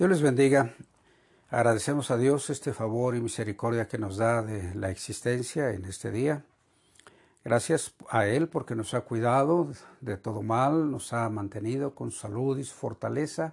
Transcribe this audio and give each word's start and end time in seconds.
Dios 0.00 0.08
les 0.08 0.22
bendiga. 0.22 0.72
Agradecemos 1.50 2.10
a 2.10 2.16
Dios 2.16 2.48
este 2.48 2.72
favor 2.72 3.14
y 3.14 3.20
misericordia 3.20 3.86
que 3.86 3.98
nos 3.98 4.16
da 4.16 4.40
de 4.40 4.74
la 4.74 4.88
existencia 4.88 5.72
en 5.72 5.84
este 5.84 6.10
día. 6.10 6.42
Gracias 7.44 7.92
a 8.08 8.24
Él 8.24 8.48
porque 8.48 8.74
nos 8.74 8.94
ha 8.94 9.02
cuidado 9.02 9.70
de 10.00 10.16
todo 10.16 10.40
mal, 10.40 10.90
nos 10.90 11.12
ha 11.12 11.28
mantenido 11.28 11.94
con 11.94 12.12
salud 12.12 12.56
y 12.56 12.64
fortaleza 12.64 13.52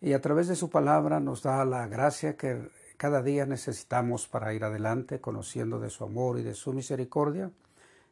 y 0.00 0.12
a 0.12 0.20
través 0.20 0.48
de 0.48 0.56
su 0.56 0.70
palabra 0.70 1.20
nos 1.20 1.44
da 1.44 1.64
la 1.64 1.86
gracia 1.86 2.36
que 2.36 2.68
cada 2.96 3.22
día 3.22 3.46
necesitamos 3.46 4.26
para 4.26 4.52
ir 4.52 4.64
adelante 4.64 5.20
conociendo 5.20 5.78
de 5.78 5.90
su 5.90 6.02
amor 6.02 6.40
y 6.40 6.42
de 6.42 6.54
su 6.54 6.72
misericordia. 6.72 7.52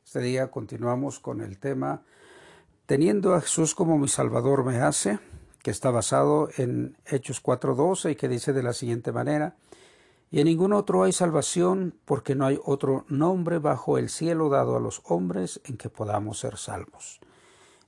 Este 0.04 0.20
día 0.20 0.52
continuamos 0.52 1.18
con 1.18 1.40
el 1.40 1.58
tema 1.58 2.02
Teniendo 2.86 3.34
a 3.34 3.40
Jesús 3.40 3.74
como 3.74 3.98
mi 3.98 4.06
Salvador 4.06 4.64
me 4.64 4.76
hace, 4.76 5.18
que 5.68 5.72
está 5.72 5.90
basado 5.90 6.48
en 6.56 6.96
Hechos 7.04 7.42
4.12 7.42 8.12
y 8.12 8.16
que 8.16 8.26
dice 8.26 8.54
de 8.54 8.62
la 8.62 8.72
siguiente 8.72 9.12
manera, 9.12 9.54
y 10.30 10.40
en 10.40 10.46
ningún 10.46 10.72
otro 10.72 11.02
hay 11.02 11.12
salvación 11.12 11.94
porque 12.06 12.34
no 12.34 12.46
hay 12.46 12.58
otro 12.64 13.04
nombre 13.08 13.58
bajo 13.58 13.98
el 13.98 14.08
cielo 14.08 14.48
dado 14.48 14.78
a 14.78 14.80
los 14.80 15.02
hombres 15.04 15.60
en 15.64 15.76
que 15.76 15.90
podamos 15.90 16.38
ser 16.38 16.56
salvos. 16.56 17.20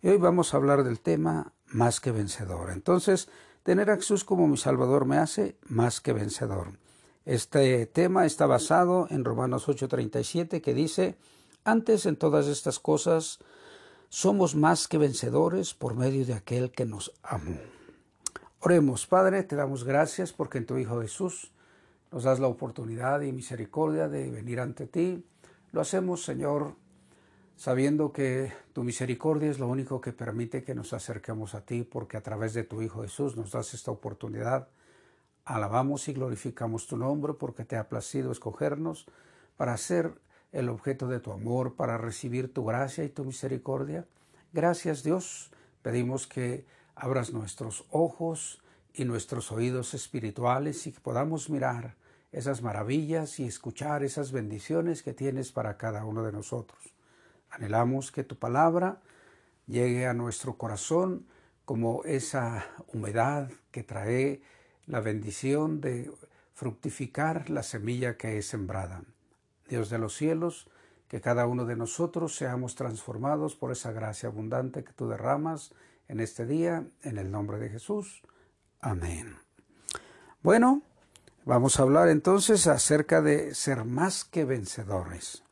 Y 0.03 0.09
hoy 0.09 0.19
vamos 0.19 0.53
a 0.53 0.59
hablar 0.59 0.85
del 0.85 1.01
tema 1.01 1.55
más 1.69 2.01
que 2.01 2.13
vencedor. 2.13 2.71
Entonces, 2.71 3.31
tener 3.63 3.91
a 3.91 3.97
Jesús 3.97 4.25
como 4.25 4.47
mi 4.47 4.59
Salvador 4.59 5.07
me 5.07 5.17
hace 5.17 5.57
más 5.67 6.03
que 6.03 6.13
vencedor. 6.13 6.73
Este 7.25 7.87
tema 7.87 8.27
está 8.27 8.45
basado 8.45 9.07
en 9.09 9.25
Romanos 9.25 9.69
8:37 9.69 10.61
que 10.61 10.75
dice, 10.75 11.17
antes 11.65 12.05
en 12.05 12.17
todas 12.17 12.47
estas 12.47 12.79
cosas 12.79 13.39
somos 14.11 14.57
más 14.57 14.89
que 14.89 14.99
vencedores 14.99 15.73
por 15.73 15.95
medio 15.95 16.27
de 16.27 16.35
aquel 16.35 16.73
que 16.73 16.85
nos 16.85 17.13
amó. 17.23 17.57
Oremos, 18.59 19.07
Padre, 19.07 19.45
te 19.45 19.55
damos 19.55 19.85
gracias 19.85 20.33
porque 20.33 20.59
en 20.59 20.67
tu 20.67 20.77
Hijo 20.79 21.01
Jesús 21.01 21.53
nos 22.11 22.25
das 22.25 22.41
la 22.41 22.49
oportunidad 22.49 23.21
y 23.21 23.31
misericordia 23.31 24.09
de 24.09 24.29
venir 24.29 24.59
ante 24.59 24.89
ti. 24.89 25.25
Lo 25.71 25.81
hacemos, 25.81 26.25
Señor, 26.25 26.75
sabiendo 27.57 28.13
que 28.13 28.53
tu 28.73 28.83
misericordia 28.83 29.49
es 29.49 29.61
lo 29.61 29.69
único 29.69 30.01
que 30.01 30.13
permite 30.13 30.65
que 30.65 30.75
nos 30.75 30.93
acerquemos 30.93 31.55
a 31.55 31.65
ti, 31.65 31.85
porque 31.85 32.17
a 32.17 32.23
través 32.23 32.53
de 32.53 32.65
tu 32.65 32.83
Hijo 32.83 33.03
Jesús 33.03 33.37
nos 33.37 33.53
das 33.53 33.75
esta 33.75 33.93
oportunidad. 33.93 34.69
Alabamos 35.45 36.09
y 36.09 36.15
glorificamos 36.15 36.89
tu 36.89 36.97
nombre 36.97 37.35
porque 37.35 37.65
te 37.65 37.77
ha 37.77 37.89
placido 37.89 38.33
escogernos 38.33 39.07
para 39.57 39.77
ser 39.77 40.15
el 40.53 40.69
objeto 40.69 41.07
de 41.07 41.21
tu 41.21 41.33
amor, 41.33 41.75
para 41.75 41.99
recibir 41.99 42.53
tu 42.53 42.65
gracia 42.65 43.05
y 43.05 43.09
tu 43.09 43.25
misericordia. 43.25 44.07
Gracias 44.53 45.03
Dios, 45.03 45.51
pedimos 45.83 46.27
que 46.27 46.65
abras 46.95 47.33
nuestros 47.33 47.87
ojos 47.91 48.61
y 48.95 49.05
nuestros 49.05 49.53
oídos 49.53 49.95
espirituales 49.95 50.87
y 50.87 50.93
que 50.93 51.01
podamos 51.01 51.51
mirar 51.51 51.95
esas 52.33 52.63
maravillas 52.63 53.41
y 53.41 53.47
escuchar 53.47 54.03
esas 54.03 54.33
bendiciones 54.33 55.03
que 55.03 55.15
tienes 55.15 55.53
para 55.53 55.77
cada 55.77 56.05
uno 56.05 56.23
de 56.23 56.33
nosotros. 56.33 56.95
Anhelamos 57.51 58.13
que 58.13 58.25
tu 58.25 58.37
palabra 58.37 59.01
llegue 59.67 60.07
a 60.07 60.15
nuestro 60.15 60.57
corazón 60.57 61.27
como 61.65 62.05
esa 62.05 62.67
humedad 62.93 63.51
que 63.71 63.83
trae 63.83 64.43
la 64.87 65.01
bendición 65.01 65.81
de 65.81 66.11
fructificar 66.53 67.49
la 67.51 67.63
semilla 67.63 68.17
que 68.17 68.39
es 68.39 68.47
sembrada. 68.47 69.03
Dios 69.71 69.89
de 69.89 69.99
los 69.99 70.15
cielos, 70.15 70.69
que 71.09 71.21
cada 71.21 71.47
uno 71.47 71.65
de 71.65 71.77
nosotros 71.77 72.37
seamos 72.37 72.75
transformados 72.75 73.57
por 73.57 73.73
esa 73.73 73.93
gracia 73.93 74.29
abundante 74.29 74.85
que 74.85 74.93
tú 74.93 75.09
derramas 75.09 75.73
en 76.09 76.21
este 76.21 76.45
día, 76.45 76.85
en 77.03 77.19
el 77.19 77.31
nombre 77.31 77.59
de 77.59 77.71
Jesús. 77.71 78.23
Amén. 78.81 79.37
Bueno, 80.43 80.83
vamos 81.45 81.79
a 81.79 81.83
hablar 81.83 82.09
entonces 82.09 82.67
acerca 82.67 83.23
de 83.23 83.55
ser 83.55 83.85
más 83.85 84.25
que 84.25 84.45
vencedores. 84.45 85.45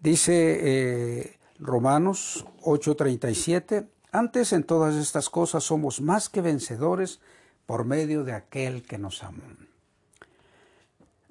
Dice 0.00 0.58
eh, 0.60 1.38
Romanos 1.58 2.46
8:37, 2.62 3.86
antes 4.12 4.52
en 4.52 4.64
todas 4.64 4.96
estas 4.96 5.30
cosas 5.30 5.62
somos 5.62 6.00
más 6.00 6.28
que 6.28 6.40
vencedores 6.40 7.20
por 7.66 7.84
medio 7.84 8.24
de 8.24 8.32
aquel 8.32 8.82
que 8.82 8.98
nos 8.98 9.22
amó. 9.22 9.69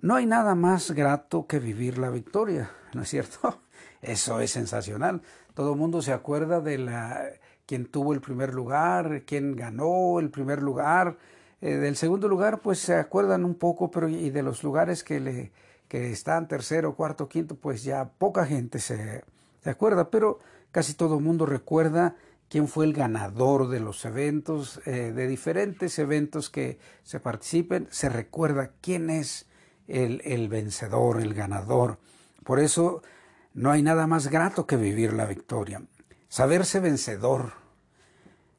No 0.02 0.16
hay 0.16 0.26
nada 0.26 0.56
más 0.56 0.92
grato 0.92 1.46
que 1.46 1.60
vivir 1.60 1.98
la 1.98 2.10
victoria, 2.10 2.72
¿no 2.94 3.02
es 3.02 3.10
cierto? 3.10 3.62
Eso 4.02 4.40
es 4.40 4.52
sensacional. 4.52 5.22
Todo 5.54 5.74
el 5.74 5.80
mundo 5.80 6.02
se 6.02 6.14
acuerda 6.14 6.62
de 6.62 6.78
la 6.78 7.26
quien 7.66 7.86
tuvo 7.86 8.14
el 8.14 8.22
primer 8.22 8.54
lugar, 8.54 9.24
quien 9.26 9.56
ganó 9.56 10.20
el 10.20 10.30
primer 10.30 10.62
lugar. 10.62 11.18
Eh, 11.62 11.76
del 11.76 11.98
segundo 11.98 12.28
lugar, 12.28 12.62
pues 12.62 12.80
se 12.80 12.96
acuerdan 12.96 13.46
un 13.46 13.56
poco, 13.56 13.92
pero 13.92 14.08
y 14.08 14.30
de 14.30 14.42
los 14.42 14.64
lugares 14.64 15.04
que 15.04 15.20
le 15.20 15.52
que 15.90 16.12
están 16.12 16.48
tercero, 16.48 16.96
cuarto, 16.96 17.28
quinto, 17.28 17.56
pues 17.56 17.84
ya 17.84 18.12
poca 18.18 18.46
gente 18.46 18.80
se, 18.80 19.24
acuerda, 19.66 20.10
pero 20.12 20.40
casi 20.72 20.94
todo 20.94 21.18
el 21.18 21.24
mundo 21.24 21.48
recuerda 21.48 22.16
quién 22.48 22.68
fue 22.68 22.86
el 22.86 22.94
ganador 22.94 23.68
de 23.70 23.80
los 23.80 24.06
eventos, 24.06 24.80
eh, 24.86 25.12
de 25.12 25.28
diferentes 25.28 25.98
eventos 25.98 26.52
que 26.52 26.78
se 27.04 27.20
participen, 27.20 27.88
se 27.90 28.08
recuerda 28.08 28.72
quién 28.82 29.10
es 29.10 29.48
el, 29.90 30.48
vencedor, 30.50 31.20
el 31.20 31.34
ganador. 31.34 31.98
Por 32.44 32.60
eso 32.60 33.02
no 33.54 33.72
hay 33.72 33.82
nada 33.82 34.08
más 34.08 34.28
grato 34.28 34.66
que 34.66 34.78
vivir 34.78 35.14
la 35.14 35.26
victoria. 35.26 35.82
Saberse 36.28 36.80
vencedor, 36.80 37.54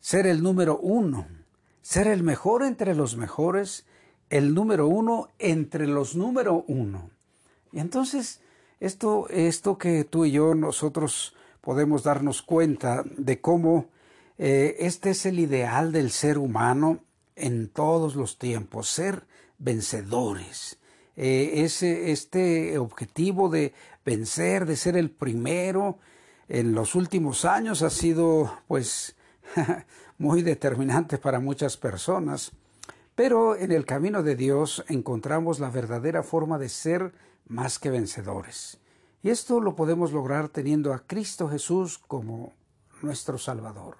ser 0.00 0.26
el 0.26 0.42
número 0.42 0.78
uno, 0.78 1.26
ser 1.82 2.08
el 2.08 2.22
mejor 2.22 2.64
entre 2.64 2.94
los 2.94 3.16
mejores, 3.16 3.86
el 4.28 4.54
número 4.54 4.88
uno 4.88 5.28
entre 5.38 5.86
los 5.86 6.16
número 6.16 6.64
uno. 6.66 7.10
Y 7.72 7.78
entonces, 7.78 8.40
esto, 8.80 9.28
esto 9.30 9.78
que 9.78 10.04
tú 10.04 10.24
y 10.24 10.32
yo, 10.32 10.54
nosotros 10.54 11.36
podemos 11.60 12.02
darnos 12.02 12.42
cuenta 12.42 13.04
de 13.16 13.40
cómo 13.40 13.86
eh, 14.38 14.76
este 14.80 15.10
es 15.10 15.26
el 15.26 15.38
ideal 15.38 15.92
del 15.92 16.10
ser 16.10 16.38
humano 16.38 17.04
en 17.36 17.68
todos 17.68 18.16
los 18.16 18.38
tiempos, 18.38 18.88
ser 18.88 19.26
vencedores. 19.58 20.79
Eh, 21.22 21.64
ese, 21.64 22.12
este 22.12 22.78
objetivo 22.78 23.50
de 23.50 23.74
vencer, 24.06 24.64
de 24.64 24.74
ser 24.74 24.96
el 24.96 25.10
primero, 25.10 25.98
en 26.48 26.72
los 26.72 26.94
últimos 26.94 27.44
años 27.44 27.82
ha 27.82 27.90
sido 27.90 28.50
pues 28.66 29.16
muy 30.18 30.40
determinante 30.40 31.18
para 31.18 31.38
muchas 31.38 31.76
personas. 31.76 32.52
Pero 33.14 33.54
en 33.54 33.70
el 33.70 33.84
camino 33.84 34.22
de 34.22 34.34
Dios 34.34 34.82
encontramos 34.88 35.60
la 35.60 35.68
verdadera 35.68 36.22
forma 36.22 36.58
de 36.58 36.70
ser 36.70 37.12
más 37.46 37.78
que 37.78 37.90
vencedores. 37.90 38.78
Y 39.22 39.28
esto 39.28 39.60
lo 39.60 39.76
podemos 39.76 40.12
lograr 40.12 40.48
teniendo 40.48 40.94
a 40.94 41.00
Cristo 41.06 41.50
Jesús 41.50 41.98
como 41.98 42.54
nuestro 43.02 43.36
Salvador. 43.36 43.98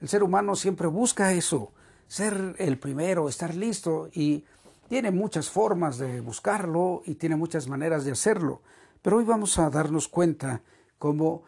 El 0.00 0.08
ser 0.08 0.22
humano 0.22 0.54
siempre 0.54 0.86
busca 0.86 1.32
eso, 1.32 1.72
ser 2.06 2.54
el 2.58 2.78
primero, 2.78 3.28
estar 3.28 3.56
listo 3.56 4.08
y 4.12 4.44
tiene 4.88 5.10
muchas 5.10 5.50
formas 5.50 5.98
de 5.98 6.20
buscarlo 6.20 7.02
y 7.04 7.14
tiene 7.14 7.36
muchas 7.36 7.68
maneras 7.68 8.04
de 8.04 8.12
hacerlo, 8.12 8.62
pero 9.02 9.18
hoy 9.18 9.24
vamos 9.24 9.58
a 9.58 9.70
darnos 9.70 10.08
cuenta 10.08 10.62
cómo 10.98 11.44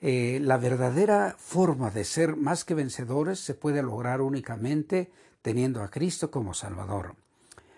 eh, 0.00 0.38
la 0.40 0.56
verdadera 0.56 1.36
forma 1.38 1.90
de 1.90 2.04
ser 2.04 2.36
más 2.36 2.64
que 2.64 2.74
vencedores 2.74 3.40
se 3.40 3.54
puede 3.54 3.82
lograr 3.82 4.20
únicamente 4.20 5.10
teniendo 5.42 5.82
a 5.82 5.90
Cristo 5.90 6.30
como 6.30 6.54
Salvador. 6.54 7.16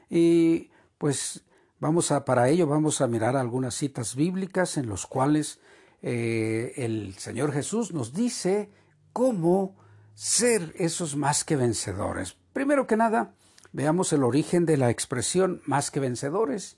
Y 0.08 0.70
pues 0.98 1.42
vamos 1.80 2.12
a, 2.12 2.24
para 2.24 2.48
ello 2.48 2.66
vamos 2.66 3.00
a 3.00 3.08
mirar 3.08 3.36
algunas 3.36 3.74
citas 3.74 4.14
bíblicas 4.14 4.76
en 4.76 4.86
los 4.86 5.06
cuales 5.06 5.58
eh, 6.02 6.74
el 6.76 7.14
Señor 7.14 7.52
Jesús 7.52 7.92
nos 7.92 8.12
dice 8.12 8.70
cómo 9.12 9.76
ser 10.14 10.74
esos 10.76 11.16
más 11.16 11.44
que 11.44 11.56
vencedores. 11.56 12.36
Primero 12.52 12.86
que 12.86 12.96
nada, 12.96 13.34
Veamos 13.72 14.12
el 14.12 14.22
origen 14.22 14.66
de 14.66 14.76
la 14.76 14.90
expresión 14.90 15.62
más 15.64 15.90
que 15.90 16.00
vencedores. 16.00 16.76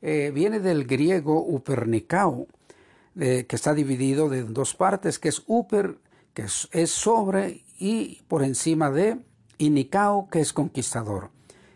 Eh, 0.00 0.32
viene 0.34 0.60
del 0.60 0.84
griego 0.84 1.40
upernicao, 1.40 2.48
que 3.14 3.46
está 3.50 3.74
dividido 3.74 4.32
en 4.32 4.54
dos 4.54 4.74
partes, 4.74 5.18
que 5.18 5.28
es 5.28 5.42
uper, 5.46 5.98
que 6.34 6.44
es, 6.44 6.90
sobre 6.90 7.62
y 7.78 8.22
por 8.26 8.42
encima 8.42 8.90
de, 8.90 9.18
y 9.58 9.70
nicao, 9.70 10.28
que 10.30 10.40
es 10.40 10.52
conquistador. 10.52 11.30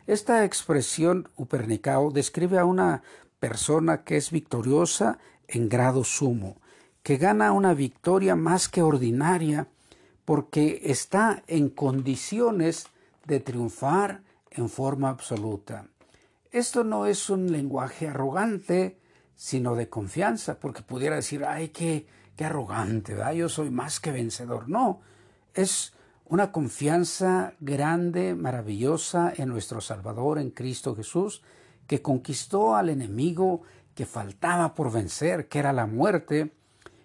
Esta 0.07 0.45
expresión 0.45 1.29
upernicao 1.37 2.11
describe 2.11 2.59
a 2.59 2.65
una 2.65 3.03
persona 3.39 4.05
que 4.05 4.17
es 4.17 4.31
victoriosa 4.31 5.19
en 5.49 5.69
grado 5.69 6.05
sumo, 6.05 6.57
que 7.03 7.17
gana 7.17 7.53
una 7.53 7.75
victoria 7.75 8.35
más 8.35 8.69
que 8.69 8.83
ordinaria 8.83 9.69
porque 10.25 10.81
está 10.85 11.43
en 11.47 11.69
condiciones 11.69 12.87
de 13.27 13.41
triunfar 13.41 14.23
en 14.57 14.69
forma 14.69 15.09
absoluta. 15.09 15.87
Esto 16.51 16.85
no 16.85 17.07
es 17.07 17.29
un 17.31 17.53
lenguaje 17.53 18.09
arrogante, 18.09 18.99
sino 19.35 19.75
de 19.75 19.89
confianza, 19.89 20.59
porque 20.59 20.83
pudiera 20.83 21.17
decir, 21.17 21.45
ay, 21.45 21.69
qué, 21.69 22.07
qué 22.35 22.45
arrogante, 22.45 23.15
¿verdad? 23.15 23.33
yo 23.33 23.49
soy 23.49 23.71
más 23.71 24.01
que 24.01 24.13
vencedor. 24.13 24.69
No, 24.69 25.01
es 25.55 25.93
una 26.25 26.53
confianza 26.53 27.55
grande, 27.61 28.35
maravillosa 28.35 29.33
en 29.37 29.49
nuestro 29.49 29.81
Salvador, 29.81 30.39
en 30.39 30.51
Cristo 30.51 30.97
Jesús, 30.97 31.43
que 31.87 32.03
conquistó 32.03 32.75
al 32.75 32.89
enemigo 32.89 33.63
que 33.95 34.07
faltaba 34.07 34.75
por 34.75 34.91
vencer, 34.91 35.49
que 35.49 35.59
era 35.59 35.73
la 35.73 35.87
muerte, 35.87 36.53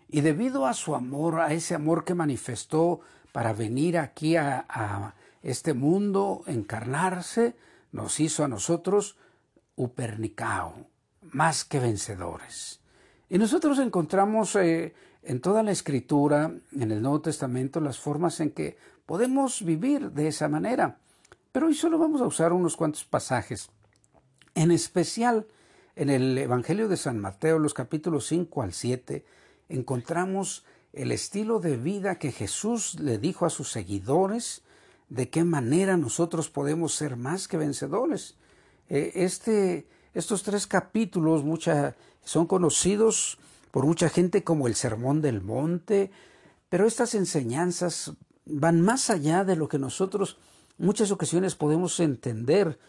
y 0.09 0.21
debido 0.21 0.65
a 0.65 0.73
su 0.73 0.95
amor, 0.95 1.39
a 1.39 1.53
ese 1.53 1.75
amor 1.75 2.03
que 2.03 2.15
manifestó 2.15 3.01
para 3.31 3.53
venir 3.53 3.97
aquí 3.97 4.35
a, 4.35 4.65
a 4.67 5.13
este 5.43 5.73
mundo, 5.73 6.43
encarnarse, 6.47 7.55
nos 7.91 8.19
hizo 8.19 8.43
a 8.43 8.47
nosotros 8.47 9.17
upernicao, 9.75 10.87
más 11.21 11.65
que 11.65 11.79
vencedores. 11.79 12.79
Y 13.29 13.37
nosotros 13.37 13.79
encontramos 13.79 14.55
eh, 14.55 14.93
en 15.23 15.41
toda 15.41 15.63
la 15.63 15.71
escritura, 15.71 16.53
en 16.71 16.91
el 16.91 17.01
Nuevo 17.01 17.21
Testamento, 17.21 17.79
las 17.79 17.99
formas 17.99 18.39
en 18.39 18.51
que 18.51 18.77
podemos 19.05 19.63
vivir 19.63 20.11
de 20.11 20.27
esa 20.27 20.47
manera. 20.47 20.99
Pero 21.51 21.67
hoy 21.67 21.73
solo 21.73 21.97
vamos 21.97 22.21
a 22.21 22.25
usar 22.25 22.53
unos 22.53 22.77
cuantos 22.77 23.03
pasajes. 23.03 23.69
En 24.55 24.71
especial, 24.71 25.47
en 25.95 26.09
el 26.09 26.37
Evangelio 26.37 26.87
de 26.87 26.97
San 26.97 27.19
Mateo, 27.19 27.59
los 27.59 27.73
capítulos 27.73 28.27
5 28.27 28.61
al 28.63 28.73
7, 28.73 29.25
encontramos 29.69 30.65
el 30.93 31.11
estilo 31.11 31.59
de 31.59 31.77
vida 31.77 32.15
que 32.15 32.31
Jesús 32.31 32.99
le 32.99 33.17
dijo 33.17 33.45
a 33.45 33.49
sus 33.49 33.71
seguidores, 33.71 34.63
de 35.11 35.29
qué 35.29 35.43
manera 35.43 35.97
nosotros 35.97 36.49
podemos 36.49 36.95
ser 36.95 37.17
más 37.17 37.49
que 37.49 37.57
vencedores. 37.57 38.37
Eh, 38.87 39.11
este, 39.15 39.85
estos 40.13 40.41
tres 40.41 40.67
capítulos 40.67 41.43
son 42.23 42.47
conocidos 42.47 43.37
por 43.71 43.85
mucha 43.85 44.07
gente 44.07 44.45
como 44.45 44.67
el 44.67 44.75
Sermón 44.75 45.21
del 45.21 45.41
Monte, 45.41 46.11
pero 46.69 46.87
estas 46.87 47.13
enseñanzas 47.13 48.13
van 48.45 48.79
más 48.79 49.09
allá 49.09 49.43
de 49.43 49.57
lo 49.57 49.67
que 49.67 49.79
nosotros 49.79 50.37
muchas 50.77 51.11
ocasiones 51.11 51.55
podemos 51.55 51.99
entender, 51.99 52.79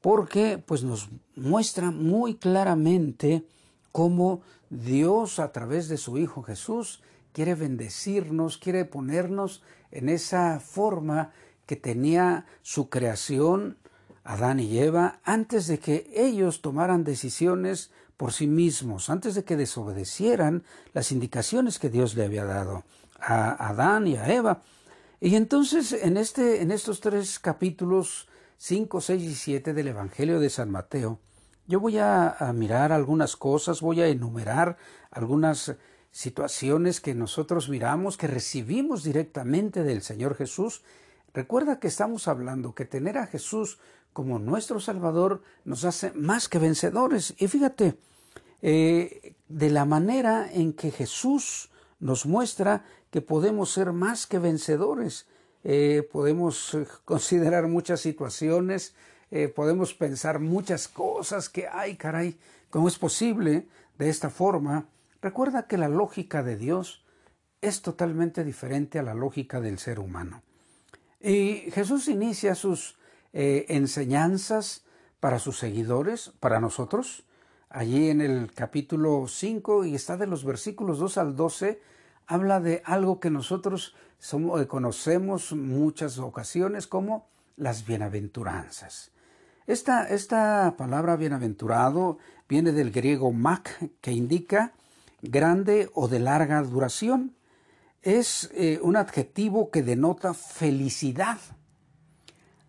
porque 0.00 0.56
pues 0.56 0.82
nos 0.82 1.10
muestra 1.34 1.90
muy 1.90 2.36
claramente 2.36 3.46
cómo 3.92 4.40
Dios 4.70 5.38
a 5.40 5.52
través 5.52 5.88
de 5.88 5.98
su 5.98 6.16
Hijo 6.16 6.42
Jesús 6.42 7.02
quiere 7.32 7.54
bendecirnos, 7.54 8.56
quiere 8.56 8.86
ponernos 8.86 9.62
en 9.90 10.08
esa 10.08 10.58
forma 10.58 11.32
que 11.66 11.76
tenía 11.76 12.46
su 12.62 12.88
creación 12.88 13.76
Adán 14.24 14.58
y 14.58 14.78
Eva 14.78 15.20
antes 15.24 15.66
de 15.66 15.78
que 15.78 16.10
ellos 16.14 16.60
tomaran 16.60 17.04
decisiones 17.04 17.90
por 18.16 18.32
sí 18.32 18.46
mismos, 18.46 19.10
antes 19.10 19.34
de 19.34 19.44
que 19.44 19.56
desobedecieran 19.56 20.64
las 20.94 21.12
indicaciones 21.12 21.78
que 21.78 21.90
Dios 21.90 22.14
le 22.14 22.24
había 22.24 22.44
dado 22.44 22.84
a 23.20 23.68
Adán 23.68 24.06
y 24.06 24.16
a 24.16 24.32
Eva. 24.32 24.62
Y 25.20 25.36
entonces 25.36 25.92
en, 25.92 26.16
este, 26.16 26.62
en 26.62 26.70
estos 26.70 27.00
tres 27.00 27.38
capítulos 27.38 28.28
5, 28.58 29.00
6 29.00 29.22
y 29.22 29.34
7 29.34 29.74
del 29.74 29.88
Evangelio 29.88 30.40
de 30.40 30.50
San 30.50 30.70
Mateo, 30.70 31.20
yo 31.68 31.80
voy 31.80 31.98
a, 31.98 32.30
a 32.30 32.52
mirar 32.52 32.92
algunas 32.92 33.36
cosas, 33.36 33.80
voy 33.80 34.00
a 34.00 34.08
enumerar 34.08 34.76
algunas 35.10 35.76
situaciones 36.10 37.00
que 37.00 37.14
nosotros 37.14 37.68
miramos, 37.68 38.16
que 38.16 38.26
recibimos 38.26 39.04
directamente 39.04 39.82
del 39.82 40.02
Señor 40.02 40.34
Jesús. 40.34 40.82
Recuerda 41.36 41.78
que 41.78 41.88
estamos 41.88 42.28
hablando 42.28 42.74
que 42.74 42.86
tener 42.86 43.18
a 43.18 43.26
Jesús 43.26 43.78
como 44.14 44.38
nuestro 44.38 44.80
Salvador 44.80 45.42
nos 45.66 45.84
hace 45.84 46.10
más 46.12 46.48
que 46.48 46.58
vencedores. 46.58 47.34
Y 47.36 47.46
fíjate, 47.48 47.98
eh, 48.62 49.34
de 49.46 49.68
la 49.68 49.84
manera 49.84 50.50
en 50.50 50.72
que 50.72 50.90
Jesús 50.90 51.70
nos 52.00 52.24
muestra 52.24 52.86
que 53.10 53.20
podemos 53.20 53.70
ser 53.70 53.92
más 53.92 54.26
que 54.26 54.38
vencedores. 54.38 55.26
Eh, 55.62 56.08
podemos 56.10 56.72
eh, 56.72 56.86
considerar 57.04 57.68
muchas 57.68 58.00
situaciones, 58.00 58.94
podemos 59.54 59.92
pensar 59.92 60.38
muchas 60.38 60.88
cosas 60.88 61.50
que, 61.50 61.68
ay 61.68 61.96
caray, 61.96 62.38
¿cómo 62.70 62.88
es 62.88 62.98
posible 62.98 63.66
de 63.98 64.08
esta 64.08 64.30
forma? 64.30 64.88
Recuerda 65.20 65.66
que 65.66 65.76
la 65.76 65.88
lógica 65.88 66.42
de 66.42 66.56
Dios 66.56 67.04
es 67.60 67.82
totalmente 67.82 68.42
diferente 68.42 68.98
a 68.98 69.02
la 69.02 69.12
lógica 69.12 69.60
del 69.60 69.78
ser 69.78 69.98
humano. 69.98 70.45
Y 71.20 71.70
Jesús 71.72 72.08
inicia 72.08 72.54
sus 72.54 72.98
eh, 73.32 73.66
enseñanzas 73.68 74.84
para 75.20 75.38
sus 75.38 75.58
seguidores, 75.58 76.32
para 76.40 76.60
nosotros. 76.60 77.24
Allí 77.68 78.10
en 78.10 78.20
el 78.20 78.52
capítulo 78.52 79.26
5 79.28 79.84
y 79.84 79.94
está 79.94 80.16
de 80.16 80.26
los 80.26 80.44
versículos 80.44 80.98
2 80.98 81.18
al 81.18 81.36
12, 81.36 81.80
habla 82.26 82.60
de 82.60 82.82
algo 82.84 83.20
que 83.20 83.30
nosotros 83.30 83.94
somos, 84.18 84.60
eh, 84.60 84.66
conocemos 84.66 85.52
muchas 85.52 86.18
ocasiones 86.18 86.86
como 86.86 87.28
las 87.56 87.86
bienaventuranzas. 87.86 89.10
Esta, 89.66 90.08
esta 90.08 90.76
palabra 90.76 91.16
bienaventurado 91.16 92.18
viene 92.48 92.72
del 92.72 92.92
griego 92.92 93.32
mak, 93.32 93.90
que 94.00 94.12
indica 94.12 94.72
grande 95.22 95.90
o 95.94 96.08
de 96.08 96.20
larga 96.20 96.62
duración. 96.62 97.34
Es 98.06 98.48
eh, 98.54 98.78
un 98.84 98.94
adjetivo 98.94 99.72
que 99.72 99.82
denota 99.82 100.32
felicidad 100.32 101.38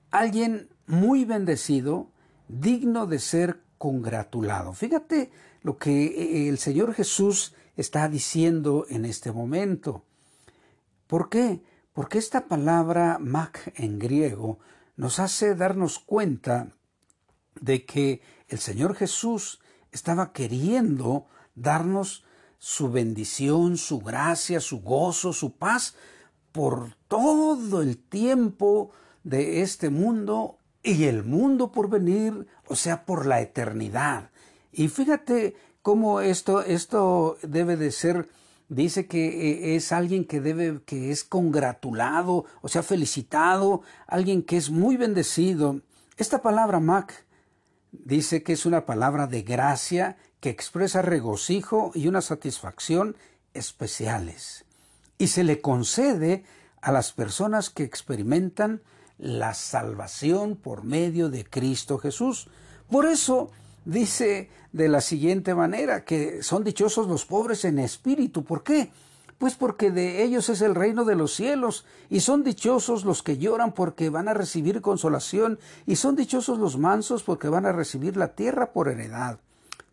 alguien 0.09 0.69
muy 0.87 1.25
bendecido, 1.25 2.09
digno 2.47 3.05
de 3.05 3.19
ser 3.19 3.61
congratulado. 3.77 4.73
Fíjate 4.73 5.29
lo 5.61 5.77
que 5.77 6.05
eh, 6.05 6.49
el 6.49 6.57
Señor 6.57 6.95
Jesús 6.95 7.53
está 7.75 8.09
diciendo 8.09 8.87
en 8.89 9.05
este 9.05 9.31
momento. 9.31 10.05
¿Por 11.05 11.29
qué? 11.29 11.61
Porque 11.93 12.17
esta 12.17 12.47
palabra 12.47 13.19
mak 13.19 13.73
en 13.75 13.99
griego 13.99 14.57
nos 14.95 15.19
hace 15.19 15.53
darnos 15.53 15.99
cuenta 15.99 16.71
de 17.61 17.85
que 17.85 18.21
el 18.47 18.57
Señor 18.57 18.95
Jesús 18.95 19.61
estaba 19.91 20.33
queriendo 20.33 21.27
darnos 21.53 22.25
su 22.57 22.91
bendición, 22.91 23.77
su 23.77 23.99
gracia, 23.99 24.59
su 24.59 24.81
gozo, 24.81 25.33
su 25.33 25.53
paz 25.53 25.95
por 26.51 26.95
todo 27.07 27.81
el 27.81 27.97
tiempo 27.97 28.91
de 29.23 29.61
este 29.61 29.89
mundo 29.89 30.57
y 30.83 31.03
el 31.03 31.23
mundo 31.23 31.71
por 31.71 31.89
venir, 31.89 32.47
o 32.67 32.75
sea, 32.75 33.05
por 33.05 33.25
la 33.25 33.41
eternidad. 33.41 34.31
Y 34.71 34.87
fíjate 34.87 35.55
cómo 35.81 36.21
esto, 36.21 36.63
esto 36.63 37.37
debe 37.41 37.77
de 37.77 37.91
ser, 37.91 38.29
dice 38.69 39.05
que 39.07 39.27
eh, 39.27 39.75
es 39.75 39.91
alguien 39.91 40.25
que 40.25 40.39
debe, 40.41 40.81
que 40.85 41.11
es 41.11 41.23
congratulado, 41.23 42.45
o 42.61 42.67
sea, 42.69 42.83
felicitado, 42.83 43.81
alguien 44.07 44.43
que 44.43 44.57
es 44.57 44.69
muy 44.69 44.97
bendecido. 44.97 45.81
Esta 46.17 46.41
palabra 46.41 46.79
Mac 46.79 47.25
dice 47.91 48.43
que 48.43 48.53
es 48.53 48.65
una 48.65 48.85
palabra 48.85 49.27
de 49.27 49.41
gracia 49.41 50.17
que 50.39 50.49
expresa 50.49 51.01
regocijo 51.01 51.91
y 51.93 52.07
una 52.07 52.21
satisfacción 52.21 53.15
especiales. 53.53 54.65
Y 55.17 55.27
se 55.27 55.43
le 55.43 55.61
concede 55.61 56.43
a 56.81 56.91
las 56.91 57.11
personas 57.11 57.69
que 57.69 57.83
experimentan 57.83 58.81
la 59.17 59.53
salvación 59.53 60.55
por 60.55 60.83
medio 60.83 61.29
de 61.29 61.43
Cristo 61.43 61.97
Jesús. 61.97 62.49
Por 62.89 63.05
eso 63.05 63.51
dice 63.85 64.49
de 64.73 64.89
la 64.89 65.01
siguiente 65.01 65.55
manera 65.55 66.05
que 66.05 66.43
son 66.43 66.63
dichosos 66.63 67.07
los 67.07 67.25
pobres 67.25 67.65
en 67.65 67.79
espíritu. 67.79 68.43
¿Por 68.43 68.63
qué? 68.63 68.91
Pues 69.37 69.55
porque 69.55 69.91
de 69.91 70.23
ellos 70.23 70.49
es 70.49 70.61
el 70.61 70.75
reino 70.75 71.05
de 71.05 71.15
los 71.15 71.33
cielos, 71.33 71.85
y 72.09 72.21
son 72.21 72.43
dichosos 72.43 73.05
los 73.05 73.21
que 73.21 73.37
lloran 73.37 73.71
porque 73.71 74.09
van 74.09 74.27
a 74.27 74.33
recibir 74.33 74.81
consolación, 74.81 75.59
y 75.85 75.97
son 75.97 76.15
dichosos 76.15 76.57
los 76.57 76.77
mansos 76.77 77.21
porque 77.21 77.47
van 77.47 77.67
a 77.67 77.71
recibir 77.71 78.17
la 78.17 78.29
tierra 78.29 78.71
por 78.71 78.87
heredad. 78.87 79.39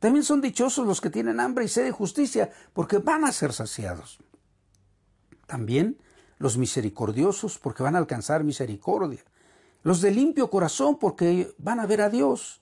También 0.05 0.23
son 0.23 0.43
dichosos 0.43 0.87
los 0.87 1.01
que 1.01 1.09
tienen 1.09 1.41
hambre 1.41 1.65
y 1.65 1.69
sed 1.69 1.85
de 1.85 1.91
justicia, 1.91 2.51
porque 2.75 2.99
van 2.99 3.25
a 3.25 3.33
ser 3.33 3.55
saciados. 3.55 4.19
También 5.47 5.97
los 6.37 6.59
misericordiosos 6.59 7.59
porque 7.59 7.83
van 7.83 7.95
a 7.97 8.01
alcanzar 8.01 8.45
misericordia, 8.45 9.25
los 9.83 10.03
de 10.03 10.11
limpio 10.11 10.51
corazón 10.51 10.99
porque 10.99 11.55
van 11.57 11.81
a 11.81 11.87
ver 11.87 12.03
a 12.03 12.11
Dios. 12.11 12.61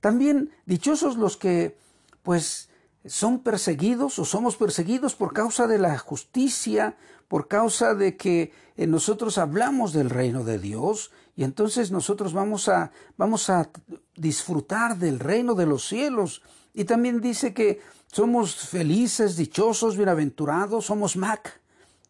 También 0.00 0.52
dichosos 0.64 1.18
los 1.18 1.36
que 1.36 1.76
pues 2.22 2.70
son 3.04 3.40
perseguidos 3.40 4.18
o 4.18 4.24
somos 4.24 4.56
perseguidos 4.56 5.14
por 5.14 5.34
causa 5.34 5.66
de 5.66 5.76
la 5.76 5.98
justicia, 5.98 6.96
por 7.28 7.46
causa 7.46 7.94
de 7.94 8.16
que 8.16 8.54
eh, 8.78 8.86
nosotros 8.86 9.36
hablamos 9.36 9.92
del 9.92 10.08
reino 10.08 10.44
de 10.44 10.58
Dios 10.58 11.10
y 11.36 11.44
entonces 11.44 11.90
nosotros 11.90 12.32
vamos 12.32 12.70
a 12.70 12.90
vamos 13.18 13.50
a 13.50 13.68
disfrutar 14.16 14.96
del 14.96 15.18
reino 15.18 15.54
de 15.54 15.66
los 15.66 15.86
cielos. 15.86 16.40
Y 16.74 16.84
también 16.84 17.20
dice 17.20 17.52
que 17.52 17.80
somos 18.06 18.54
felices, 18.54 19.36
dichosos, 19.36 19.96
bienaventurados, 19.96 20.86
somos 20.86 21.16
Mac. 21.16 21.60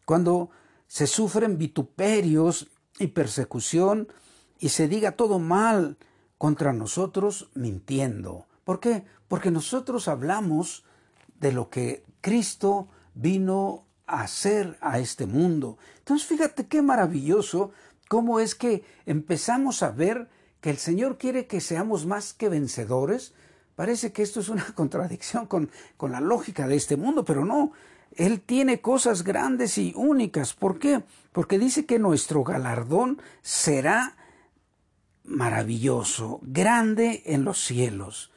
Cuando 0.05 0.49
se 0.87 1.07
sufren 1.07 1.57
vituperios 1.57 2.67
y 2.99 3.07
persecución 3.07 4.07
y 4.59 4.69
se 4.69 4.87
diga 4.87 5.13
todo 5.13 5.39
mal 5.39 5.97
contra 6.37 6.73
nosotros 6.73 7.49
mintiendo. 7.53 8.45
¿Por 8.63 8.79
qué? 8.79 9.05
Porque 9.27 9.51
nosotros 9.51 10.07
hablamos 10.07 10.83
de 11.39 11.51
lo 11.51 11.69
que 11.69 12.03
Cristo 12.21 12.87
vino 13.13 13.85
a 14.05 14.21
hacer 14.21 14.77
a 14.81 14.99
este 14.99 15.25
mundo. 15.25 15.77
Entonces 15.99 16.27
fíjate 16.27 16.67
qué 16.67 16.81
maravilloso 16.81 17.71
cómo 18.07 18.39
es 18.39 18.55
que 18.55 18.83
empezamos 19.05 19.83
a 19.83 19.91
ver 19.91 20.29
que 20.61 20.69
el 20.69 20.77
Señor 20.77 21.17
quiere 21.17 21.47
que 21.47 21.61
seamos 21.61 22.05
más 22.05 22.33
que 22.33 22.49
vencedores. 22.49 23.33
Parece 23.75 24.11
que 24.11 24.23
esto 24.23 24.39
es 24.39 24.49
una 24.49 24.65
contradicción 24.75 25.45
con, 25.45 25.69
con 25.97 26.11
la 26.11 26.21
lógica 26.21 26.67
de 26.67 26.75
este 26.75 26.97
mundo, 26.97 27.25
pero 27.25 27.45
no. 27.45 27.71
Él 28.15 28.41
tiene 28.41 28.81
cosas 28.81 29.23
grandes 29.23 29.77
y 29.77 29.93
únicas. 29.95 30.53
¿Por 30.53 30.79
qué? 30.79 31.03
Porque 31.31 31.57
dice 31.57 31.85
que 31.85 31.97
nuestro 31.97 32.43
galardón 32.43 33.21
será 33.41 34.17
maravilloso, 35.23 36.39
grande 36.43 37.23
en 37.25 37.45
los 37.45 37.63
cielos. 37.63 38.31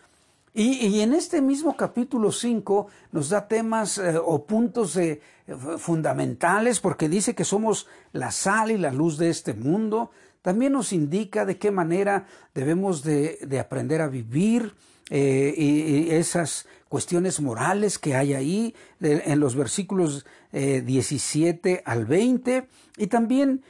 Y, 0.57 1.01
en 1.01 1.15
este 1.15 1.43
mismo 1.43 1.77
capítulo 1.77 2.31
5 2.31 2.87
nos 3.11 3.29
da 3.31 3.49
temas 3.49 3.99
eh, 3.99 4.17
o 4.25 4.47
puntos 4.47 4.95
de, 4.95 5.21
eh, 5.49 5.57
fundamentales 5.79 6.79
porque 6.79 7.09
dice 7.09 7.35
que 7.35 7.45
somos 7.45 7.89
la 8.13 8.31
sal 8.31 8.71
y 8.71 8.79
la 8.79 8.93
luz 8.93 9.19
de 9.19 9.31
este 9.31 9.53
mundo. 9.53 10.13
También 10.43 10.75
nos 10.75 10.93
indica 10.93 11.45
de 11.45 11.59
qué 11.59 11.73
manera 11.73 12.27
debemos 12.55 13.03
de, 13.03 13.59
aprender 13.59 14.01
a 14.01 14.07
vivir 14.07 14.77
eh, 15.11 15.55
y, 15.57 16.11
esas 16.11 16.67
cuestiones 16.89 17.41
morales 17.41 17.99
que 17.99 18.15
hay 18.15 18.35
ahí 18.35 18.75
en 19.01 19.41
los 19.41 19.57
versículos 19.57 20.25
17 20.53 21.83
al 21.85 22.07
20. 22.07 22.69
Y 22.99 23.09
también 23.09 23.65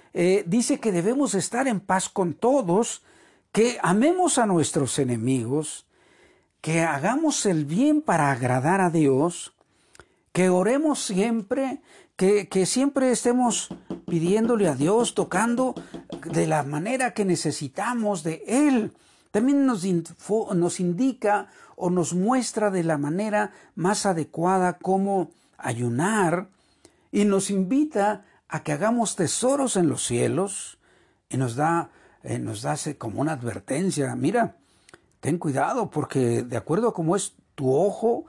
dice 0.44 0.78
que 0.78 0.92
debemos 0.92 1.34
estar 1.34 1.66
en 1.66 1.80
paz 1.80 2.10
con 2.10 2.34
todos, 2.34 3.02
que 3.50 3.78
amemos 3.82 4.36
a 4.36 4.44
nuestros 4.44 4.98
enemigos, 4.98 5.86
que 6.60 6.80
hagamos 6.80 7.44
el 7.44 7.66
bien 7.66 8.00
para 8.00 8.30
agradar 8.32 8.80
a 8.80 8.88
Dios, 8.88 9.54
que 10.32 10.48
oremos 10.48 10.98
siempre, 10.98 11.82
que, 12.16 12.66
siempre 12.66 13.10
estemos 13.10 13.68
pidiéndole 14.08 14.66
a 14.66 14.74
Dios, 14.74 15.14
tocando 15.14 15.74
de 16.24 16.46
la 16.46 16.62
manera 16.62 17.12
que 17.12 17.26
necesitamos 17.26 18.22
de 18.22 18.42
Él. 18.46 18.92
También 19.34 19.66
nos, 19.66 19.84
nos 20.54 20.78
indica 20.78 21.48
o 21.74 21.90
nos 21.90 22.14
muestra 22.14 22.70
de 22.70 22.84
la 22.84 22.98
manera 22.98 23.50
más 23.74 24.06
adecuada 24.06 24.74
cómo 24.74 25.32
ayunar 25.58 26.46
y 27.10 27.24
nos 27.24 27.50
invita 27.50 28.26
a 28.46 28.62
que 28.62 28.70
hagamos 28.70 29.16
tesoros 29.16 29.74
en 29.74 29.88
los 29.88 30.06
cielos 30.06 30.78
y 31.28 31.36
nos 31.36 31.56
da, 31.56 31.90
eh, 32.22 32.38
nos 32.38 32.62
da 32.62 32.76
como 32.96 33.20
una 33.20 33.32
advertencia. 33.32 34.14
Mira, 34.14 34.54
ten 35.18 35.38
cuidado 35.38 35.90
porque 35.90 36.44
de 36.44 36.56
acuerdo 36.56 36.90
a 36.90 36.94
cómo 36.94 37.16
es 37.16 37.34
tu 37.56 37.74
ojo, 37.74 38.26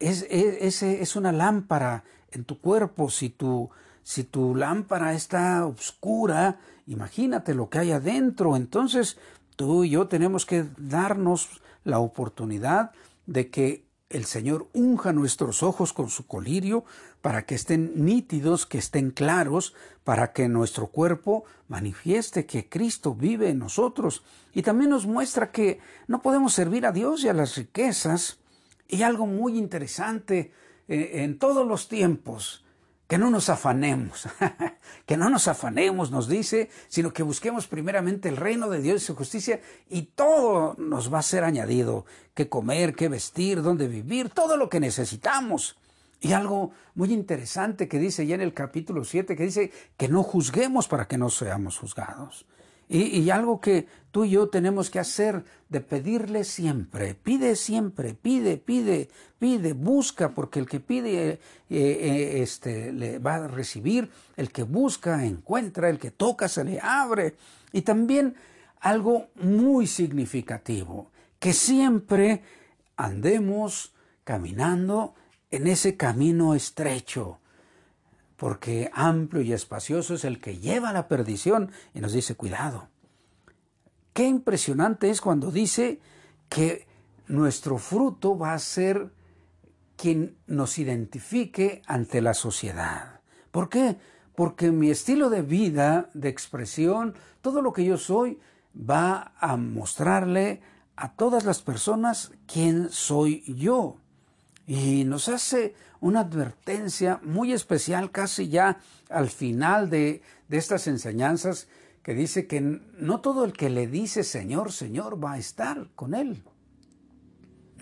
es, 0.00 0.26
es, 0.28 0.82
es, 0.82 1.14
una 1.14 1.30
lámpara 1.30 2.02
en 2.32 2.42
tu 2.42 2.60
cuerpo. 2.60 3.10
Si 3.10 3.30
tu, 3.30 3.70
si 4.02 4.24
tu 4.24 4.56
lámpara 4.56 5.14
está 5.14 5.64
oscura, 5.66 6.58
imagínate 6.88 7.54
lo 7.54 7.68
que 7.68 7.78
hay 7.78 7.92
adentro. 7.92 8.56
Entonces 8.56 9.18
tú 9.58 9.82
y 9.82 9.90
yo 9.90 10.06
tenemos 10.06 10.46
que 10.46 10.66
darnos 10.76 11.60
la 11.82 11.98
oportunidad 11.98 12.92
de 13.26 13.50
que 13.50 13.88
el 14.08 14.24
Señor 14.24 14.68
unja 14.72 15.12
nuestros 15.12 15.64
ojos 15.64 15.92
con 15.92 16.10
su 16.10 16.28
colirio 16.28 16.84
para 17.20 17.44
que 17.44 17.56
estén 17.56 18.04
nítidos, 18.04 18.66
que 18.66 18.78
estén 18.78 19.10
claros, 19.10 19.74
para 20.04 20.32
que 20.32 20.48
nuestro 20.48 20.86
cuerpo 20.86 21.42
manifieste 21.66 22.46
que 22.46 22.68
Cristo 22.68 23.16
vive 23.16 23.50
en 23.50 23.58
nosotros. 23.58 24.22
Y 24.54 24.62
también 24.62 24.90
nos 24.90 25.06
muestra 25.06 25.50
que 25.50 25.80
no 26.06 26.22
podemos 26.22 26.54
servir 26.54 26.86
a 26.86 26.92
Dios 26.92 27.24
y 27.24 27.28
a 27.28 27.34
las 27.34 27.56
riquezas. 27.56 28.38
Y 28.86 29.02
algo 29.02 29.26
muy 29.26 29.58
interesante 29.58 30.52
eh, 30.86 31.24
en 31.24 31.36
todos 31.36 31.66
los 31.66 31.88
tiempos, 31.88 32.64
que 33.08 33.16
no 33.16 33.30
nos 33.30 33.48
afanemos, 33.48 34.28
que 35.06 35.16
no 35.16 35.30
nos 35.30 35.48
afanemos, 35.48 36.10
nos 36.10 36.28
dice, 36.28 36.68
sino 36.88 37.12
que 37.12 37.22
busquemos 37.22 37.66
primeramente 37.66 38.28
el 38.28 38.36
reino 38.36 38.68
de 38.68 38.82
Dios 38.82 39.02
y 39.02 39.06
su 39.06 39.16
justicia 39.16 39.60
y 39.88 40.02
todo 40.02 40.76
nos 40.78 41.12
va 41.12 41.20
a 41.20 41.22
ser 41.22 41.42
añadido, 41.42 42.04
qué 42.34 42.50
comer, 42.50 42.94
qué 42.94 43.08
vestir, 43.08 43.62
dónde 43.62 43.88
vivir, 43.88 44.28
todo 44.28 44.58
lo 44.58 44.68
que 44.68 44.78
necesitamos. 44.78 45.78
Y 46.20 46.32
algo 46.32 46.72
muy 46.94 47.12
interesante 47.12 47.88
que 47.88 47.98
dice 47.98 48.26
ya 48.26 48.34
en 48.34 48.42
el 48.42 48.52
capítulo 48.52 49.04
7, 49.04 49.36
que 49.36 49.44
dice 49.44 49.72
que 49.96 50.08
no 50.08 50.22
juzguemos 50.22 50.86
para 50.86 51.08
que 51.08 51.16
no 51.16 51.30
seamos 51.30 51.78
juzgados. 51.78 52.44
Y, 52.90 53.28
algo 53.28 53.60
que 53.60 53.86
tú 54.10 54.24
y 54.24 54.30
yo 54.30 54.48
tenemos 54.48 54.88
que 54.88 54.98
hacer 54.98 55.44
de 55.68 55.82
pedirle 55.82 56.44
siempre, 56.44 57.14
pide 57.14 57.54
siempre, 57.54 58.14
pide, 58.14 58.56
pide, 58.56 59.10
pide, 59.38 59.74
busca, 59.74 60.30
porque 60.30 60.58
el 60.58 60.66
que 60.66 60.80
pide 60.80 61.32
eh, 61.32 61.38
eh, 61.68 62.42
este, 62.42 62.90
le 62.92 63.18
va 63.18 63.34
a 63.34 63.48
recibir, 63.48 64.10
el 64.38 64.50
que 64.50 64.62
busca 64.62 65.26
encuentra, 65.26 65.90
el 65.90 65.98
que 65.98 66.10
toca 66.10 66.48
se 66.48 66.64
le 66.64 66.80
abre. 66.80 67.34
Y 67.72 67.82
también 67.82 68.34
algo 68.80 69.28
muy 69.34 69.86
significativo, 69.86 71.10
que 71.38 71.52
siempre 71.52 72.42
andemos 72.96 73.92
caminando 74.24 75.14
en 75.50 75.66
ese 75.66 75.96
camino 75.96 76.54
estrecho, 76.54 77.38
porque 78.38 78.88
amplio 78.94 79.42
y 79.42 79.52
espacioso 79.52 80.14
es 80.14 80.24
el 80.24 80.40
que 80.40 80.58
lleva 80.58 80.92
la 80.92 81.08
perdición 81.08 81.72
y 81.92 82.00
nos 82.00 82.12
dice 82.12 82.36
cuidado. 82.36 82.88
Qué 84.14 84.26
impresionante 84.26 85.10
es 85.10 85.20
cuando 85.20 85.50
dice 85.50 86.00
que 86.48 86.86
nuestro 87.26 87.78
fruto 87.78 88.38
va 88.38 88.54
a 88.54 88.58
ser 88.60 89.12
quien 89.96 90.38
nos 90.46 90.78
identifique 90.78 91.82
ante 91.86 92.22
la 92.22 92.32
sociedad. 92.32 93.20
¿Por 93.50 93.68
qué? 93.68 93.98
Porque 94.36 94.70
mi 94.70 94.90
estilo 94.90 95.30
de 95.30 95.42
vida, 95.42 96.08
de 96.14 96.28
expresión, 96.28 97.14
todo 97.42 97.60
lo 97.60 97.72
que 97.72 97.84
yo 97.84 97.98
soy, 97.98 98.38
va 98.72 99.32
a 99.40 99.56
mostrarle 99.56 100.60
a 100.94 101.12
todas 101.14 101.44
las 101.44 101.60
personas 101.60 102.30
quién 102.46 102.88
soy 102.90 103.42
yo. 103.52 103.96
Y 104.68 105.04
nos 105.04 105.30
hace 105.30 105.74
una 105.98 106.20
advertencia 106.20 107.20
muy 107.24 107.54
especial 107.54 108.10
casi 108.10 108.50
ya 108.50 108.78
al 109.08 109.30
final 109.30 109.88
de, 109.88 110.20
estas 110.50 110.86
enseñanzas 110.86 111.68
que 112.02 112.12
dice 112.12 112.46
que 112.46 112.60
no 112.60 113.22
todo 113.22 113.46
el 113.46 113.54
que 113.54 113.70
le 113.70 113.86
dice 113.86 114.22
Señor, 114.24 114.70
Señor 114.72 115.24
va 115.24 115.32
a 115.32 115.38
estar 115.38 115.88
con 115.94 116.14
él. 116.14 116.42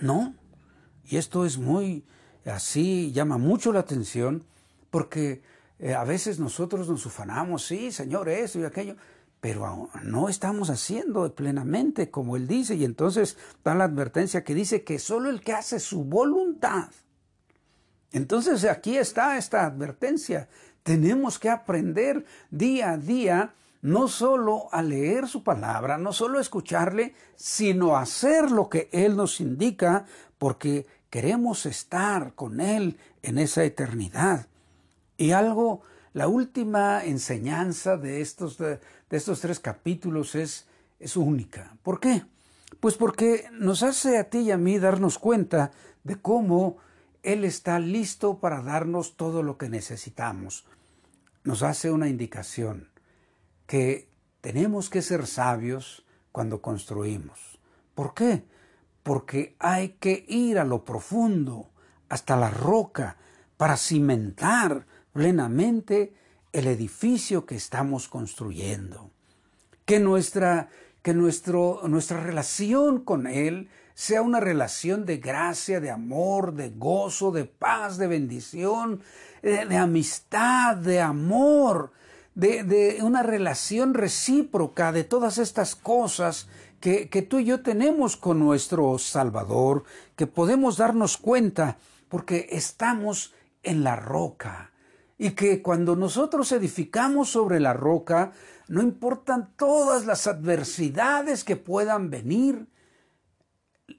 No. 0.00 0.36
Y 1.04 1.16
esto 1.16 1.44
es 1.44 1.58
muy 1.58 2.04
así, 2.44 3.10
llama 3.10 3.36
mucho 3.36 3.72
la 3.72 3.80
atención 3.80 4.44
porque 4.90 5.42
eh, 5.80 5.92
a 5.92 6.04
veces 6.04 6.38
nosotros 6.38 6.88
nos 6.88 7.04
ufanamos, 7.04 7.66
sí, 7.66 7.90
Señor, 7.90 8.28
eso 8.28 8.60
y 8.60 8.64
aquello, 8.64 8.94
pero 9.46 9.90
no 10.02 10.28
estamos 10.28 10.70
haciendo 10.70 11.32
plenamente 11.34 12.10
como 12.10 12.36
Él 12.36 12.48
dice. 12.48 12.74
Y 12.74 12.84
entonces 12.84 13.36
da 13.62 13.74
la 13.74 13.84
advertencia 13.84 14.42
que 14.42 14.54
dice 14.54 14.82
que 14.82 14.98
solo 14.98 15.30
el 15.30 15.40
que 15.40 15.52
hace 15.52 15.78
su 15.78 16.04
voluntad 16.04 16.88
entonces 18.16 18.64
aquí 18.64 18.96
está 18.96 19.36
esta 19.36 19.66
advertencia. 19.66 20.48
Tenemos 20.82 21.38
que 21.38 21.50
aprender 21.50 22.24
día 22.50 22.92
a 22.92 22.96
día 22.96 23.52
no 23.82 24.08
solo 24.08 24.68
a 24.72 24.82
leer 24.82 25.28
su 25.28 25.44
palabra, 25.44 25.98
no 25.98 26.14
solo 26.14 26.38
a 26.38 26.40
escucharle, 26.40 27.14
sino 27.34 27.94
a 27.94 28.00
hacer 28.00 28.50
lo 28.50 28.70
que 28.70 28.88
Él 28.90 29.16
nos 29.16 29.38
indica, 29.40 30.06
porque 30.38 30.86
queremos 31.10 31.66
estar 31.66 32.34
con 32.34 32.60
Él 32.62 32.98
en 33.22 33.36
esa 33.36 33.64
eternidad. 33.64 34.46
Y 35.18 35.32
algo, 35.32 35.82
la 36.14 36.26
última 36.26 37.04
enseñanza 37.04 37.98
de 37.98 38.22
estos, 38.22 38.56
estos 39.10 39.40
tres 39.40 39.60
capítulos 39.60 40.34
es, 40.34 40.66
es 40.98 41.16
única. 41.16 41.76
¿Por 41.82 42.00
qué? 42.00 42.25
Pues 42.80 42.96
porque 42.96 43.48
nos 43.52 43.82
hace 43.82 44.18
a 44.18 44.28
ti 44.28 44.38
y 44.38 44.50
a 44.50 44.58
mí 44.58 44.78
darnos 44.78 45.18
cuenta 45.18 45.70
de 46.04 46.16
cómo 46.16 46.78
él 47.22 47.44
está 47.44 47.78
listo 47.78 48.38
para 48.38 48.62
darnos 48.62 49.16
todo 49.16 49.42
lo 49.42 49.58
que 49.58 49.68
necesitamos. 49.68 50.64
Nos 51.44 51.62
hace 51.62 51.90
una 51.90 52.08
indicación 52.08 52.90
que 53.66 54.08
tenemos 54.40 54.90
que 54.90 55.02
ser 55.02 55.26
sabios 55.26 56.04
cuando 56.32 56.60
construimos. 56.60 57.58
¿Por 57.94 58.14
qué? 58.14 58.44
Porque 59.02 59.56
hay 59.58 59.90
que 60.00 60.25
ir 60.28 60.58
a 60.58 60.64
lo 60.64 60.84
profundo, 60.84 61.70
hasta 62.08 62.36
la 62.36 62.50
roca, 62.50 63.16
para 63.56 63.76
cimentar 63.76 64.86
plenamente 65.12 66.14
el 66.56 66.68
edificio 66.68 67.44
que 67.44 67.54
estamos 67.54 68.08
construyendo. 68.08 69.10
Que 69.84 70.00
nuestra, 70.00 70.70
que 71.02 71.12
nuestro, 71.12 71.82
nuestra 71.86 72.18
relación 72.22 73.00
con 73.00 73.26
Él 73.26 73.68
sea 73.92 74.22
una 74.22 74.40
relación 74.40 75.04
de 75.04 75.18
gracia, 75.18 75.80
de 75.80 75.90
amor, 75.90 76.54
de 76.54 76.70
gozo, 76.70 77.30
de 77.30 77.44
paz, 77.44 77.98
de 77.98 78.06
bendición, 78.06 79.02
de, 79.42 79.76
amistad, 79.76 80.76
de 80.76 81.02
amor, 81.02 81.92
de, 82.34 83.00
una 83.02 83.22
relación 83.22 83.92
recíproca 83.92 84.92
de 84.92 85.04
todas 85.04 85.36
estas 85.36 85.76
cosas 85.76 86.48
que 86.80 87.26
tú 87.28 87.38
y 87.38 87.44
yo 87.44 87.62
tenemos 87.62 88.16
con 88.16 88.38
nuestro 88.38 88.96
Salvador, 88.98 89.84
que 90.14 90.26
podemos 90.26 90.78
darnos 90.78 91.18
cuenta 91.18 91.76
porque 92.08 92.48
estamos 92.50 93.34
en 93.62 93.84
la 93.84 93.96
roca. 93.96 94.70
Y 95.18 95.30
que 95.30 95.62
cuando 95.62 95.96
nosotros 95.96 96.52
edificamos 96.52 97.30
sobre 97.30 97.61
la 97.61 97.73
roca, 97.73 98.32
no 98.68 98.82
importan 98.82 99.54
todas 99.56 100.04
las 100.04 100.26
adversidades 100.26 101.44
que 101.44 101.56
puedan 101.56 102.11
venir, 102.11 102.68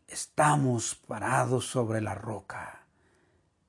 estamos 0.08 0.96
parados 0.96 1.66
sobre 1.66 2.02
la 2.02 2.14
roca. 2.14 2.86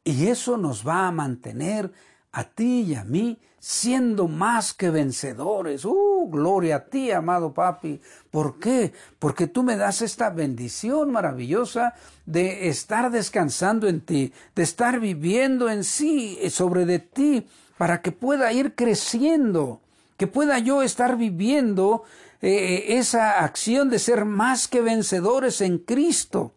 Y 0.05 0.27
eso 0.29 0.57
nos 0.57 0.87
va 0.87 1.07
a 1.07 1.13
mantener 1.13 1.93
a 2.33 2.45
ti 2.45 2.83
y 2.83 2.95
a 2.95 3.05
mí 3.05 3.39
siendo 3.59 4.29
más 4.29 4.73
que 4.73 4.91
vencedores. 4.91 5.85
¡Uh! 5.85 6.29
Gloria 6.31 6.77
a 6.77 6.85
ti, 6.85 7.11
amado 7.11 7.53
papi. 7.53 8.01
¿Por 8.31 8.59
qué? 8.59 8.93
Porque 9.19 9.47
tú 9.47 9.63
me 9.63 9.77
das 9.77 10.03
esta 10.03 10.31
bendición 10.31 11.11
maravillosa 11.11 11.95
de 12.27 12.69
estar 12.69 13.11
descansando 13.11 13.89
en 13.89 14.01
ti, 14.01 14.33
de 14.55 14.63
estar 14.63 15.01
viviendo 15.01 15.69
en 15.71 15.85
sí, 15.85 16.39
eh, 16.41 16.51
sobre 16.51 16.87
de 16.87 16.99
ti, 16.99 17.47
para 17.77 18.03
que 18.03 18.13
pueda 18.13 18.53
ir 18.53 18.75
creciendo, 18.75 19.81
que 20.17 20.27
pueda 20.27 20.59
yo 20.59 20.83
estar 20.83 21.17
viviendo 21.17 22.05
eh, 22.43 22.99
esa 22.99 23.45
acción 23.45 23.89
de 23.89 23.99
ser 23.99 24.25
más 24.25 24.69
que 24.69 24.81
vencedores 24.81 25.61
en 25.61 25.79
Cristo. 25.79 26.53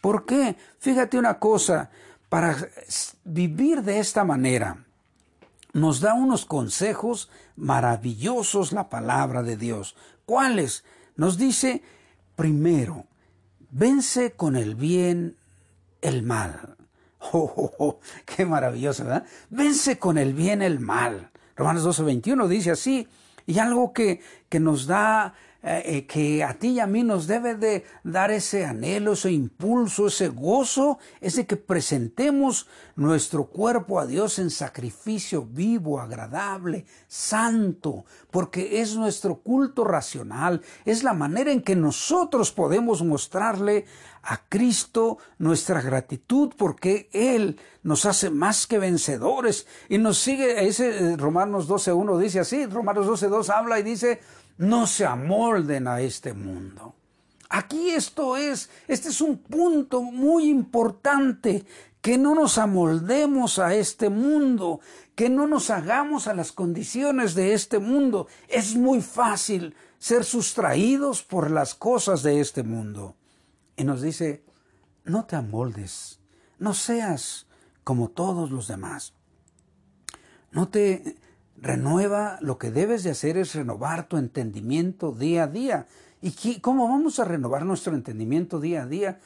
¿Por 0.00 0.24
qué? 0.24 0.56
Fíjate 0.78 1.18
una 1.18 1.38
cosa, 1.38 1.90
para 2.28 2.56
vivir 3.24 3.82
de 3.82 3.98
esta 3.98 4.24
manera, 4.24 4.85
nos 5.76 6.00
da 6.00 6.14
unos 6.14 6.46
consejos 6.46 7.28
maravillosos 7.54 8.72
la 8.72 8.88
palabra 8.88 9.42
de 9.42 9.58
Dios. 9.58 9.94
¿Cuáles? 10.24 10.84
Nos 11.16 11.36
dice, 11.36 11.82
primero, 12.34 13.04
vence 13.70 14.32
con 14.32 14.56
el 14.56 14.74
bien 14.74 15.36
el 16.00 16.22
mal. 16.22 16.72
Oh, 17.32 17.52
oh, 17.56 17.72
oh, 17.78 17.98
qué 18.24 18.46
maravilloso, 18.46 19.02
¿verdad? 19.02 19.26
Vence 19.50 19.98
con 19.98 20.16
el 20.16 20.32
bien 20.32 20.62
el 20.62 20.78
mal. 20.78 21.32
Romanos 21.56 21.82
12, 21.82 22.04
21 22.04 22.46
dice 22.46 22.70
así, 22.70 23.08
y 23.46 23.58
algo 23.58 23.92
que, 23.92 24.20
que 24.48 24.60
nos 24.60 24.86
da 24.86 25.34
eh, 25.68 25.82
eh, 25.84 26.06
que 26.06 26.44
a 26.44 26.54
ti 26.54 26.68
y 26.68 26.80
a 26.80 26.86
mí 26.86 27.02
nos 27.02 27.26
debe 27.26 27.56
de 27.56 27.84
dar 28.04 28.30
ese 28.30 28.64
anhelo, 28.64 29.14
ese 29.14 29.32
impulso, 29.32 30.06
ese 30.06 30.28
gozo, 30.28 31.00
es 31.20 31.34
de 31.34 31.44
que 31.44 31.56
presentemos 31.56 32.68
nuestro 32.94 33.46
cuerpo 33.46 33.98
a 33.98 34.06
Dios 34.06 34.38
en 34.38 34.50
sacrificio 34.50 35.44
vivo, 35.44 35.98
agradable, 35.98 36.86
santo, 37.08 38.04
porque 38.30 38.80
es 38.80 38.94
nuestro 38.94 39.40
culto 39.40 39.82
racional, 39.82 40.62
es 40.84 41.02
la 41.02 41.14
manera 41.14 41.50
en 41.50 41.62
que 41.62 41.74
nosotros 41.74 42.52
podemos 42.52 43.02
mostrarle 43.02 43.86
a 44.22 44.42
Cristo 44.48 45.18
nuestra 45.38 45.80
gratitud 45.80 46.52
porque 46.56 47.08
Él 47.12 47.58
nos 47.82 48.06
hace 48.06 48.30
más 48.30 48.66
que 48.66 48.78
vencedores. 48.78 49.66
Y 49.88 49.98
nos 49.98 50.18
sigue, 50.18 50.66
ese 50.66 51.12
eh, 51.12 51.16
Romanos 51.16 51.68
12.1 51.68 52.18
dice 52.18 52.40
así, 52.40 52.66
Romanos 52.66 53.06
12.2 53.06 53.48
habla 53.50 53.78
y 53.78 53.84
dice, 53.84 54.20
no 54.58 54.86
se 54.86 55.04
amolden 55.04 55.88
a 55.88 56.00
este 56.00 56.32
mundo. 56.32 56.94
Aquí 57.48 57.90
esto 57.90 58.36
es, 58.36 58.70
este 58.88 59.08
es 59.08 59.20
un 59.20 59.38
punto 59.38 60.02
muy 60.02 60.48
importante, 60.48 61.64
que 62.00 62.18
no 62.18 62.34
nos 62.36 62.58
amoldemos 62.58 63.58
a 63.58 63.74
este 63.74 64.10
mundo, 64.10 64.80
que 65.16 65.28
no 65.28 65.48
nos 65.48 65.70
hagamos 65.70 66.28
a 66.28 66.34
las 66.34 66.52
condiciones 66.52 67.34
de 67.34 67.52
este 67.52 67.80
mundo. 67.80 68.28
Es 68.46 68.76
muy 68.76 69.00
fácil 69.00 69.74
ser 69.98 70.24
sustraídos 70.24 71.24
por 71.24 71.50
las 71.50 71.74
cosas 71.74 72.22
de 72.22 72.40
este 72.40 72.62
mundo. 72.62 73.16
Y 73.76 73.82
nos 73.82 74.02
dice, 74.02 74.44
no 75.04 75.24
te 75.24 75.34
amoldes, 75.34 76.20
no 76.58 76.74
seas 76.74 77.46
como 77.82 78.08
todos 78.08 78.52
los 78.52 78.68
demás. 78.68 79.12
No 80.52 80.68
te 80.68 81.16
Renueva, 81.60 82.38
lo 82.40 82.58
que 82.58 82.70
debes 82.70 83.02
de 83.02 83.10
hacer 83.10 83.36
es 83.36 83.54
renovar 83.54 84.08
tu 84.08 84.16
entendimiento 84.16 85.12
día 85.12 85.44
a 85.44 85.46
día. 85.46 85.86
¿Y 86.20 86.60
cómo 86.60 86.88
vamos 86.88 87.18
a 87.18 87.24
renovar 87.24 87.64
nuestro 87.64 87.94
entendimiento 87.94 88.60
día 88.60 88.82
a 88.82 88.86
día? 88.86 89.20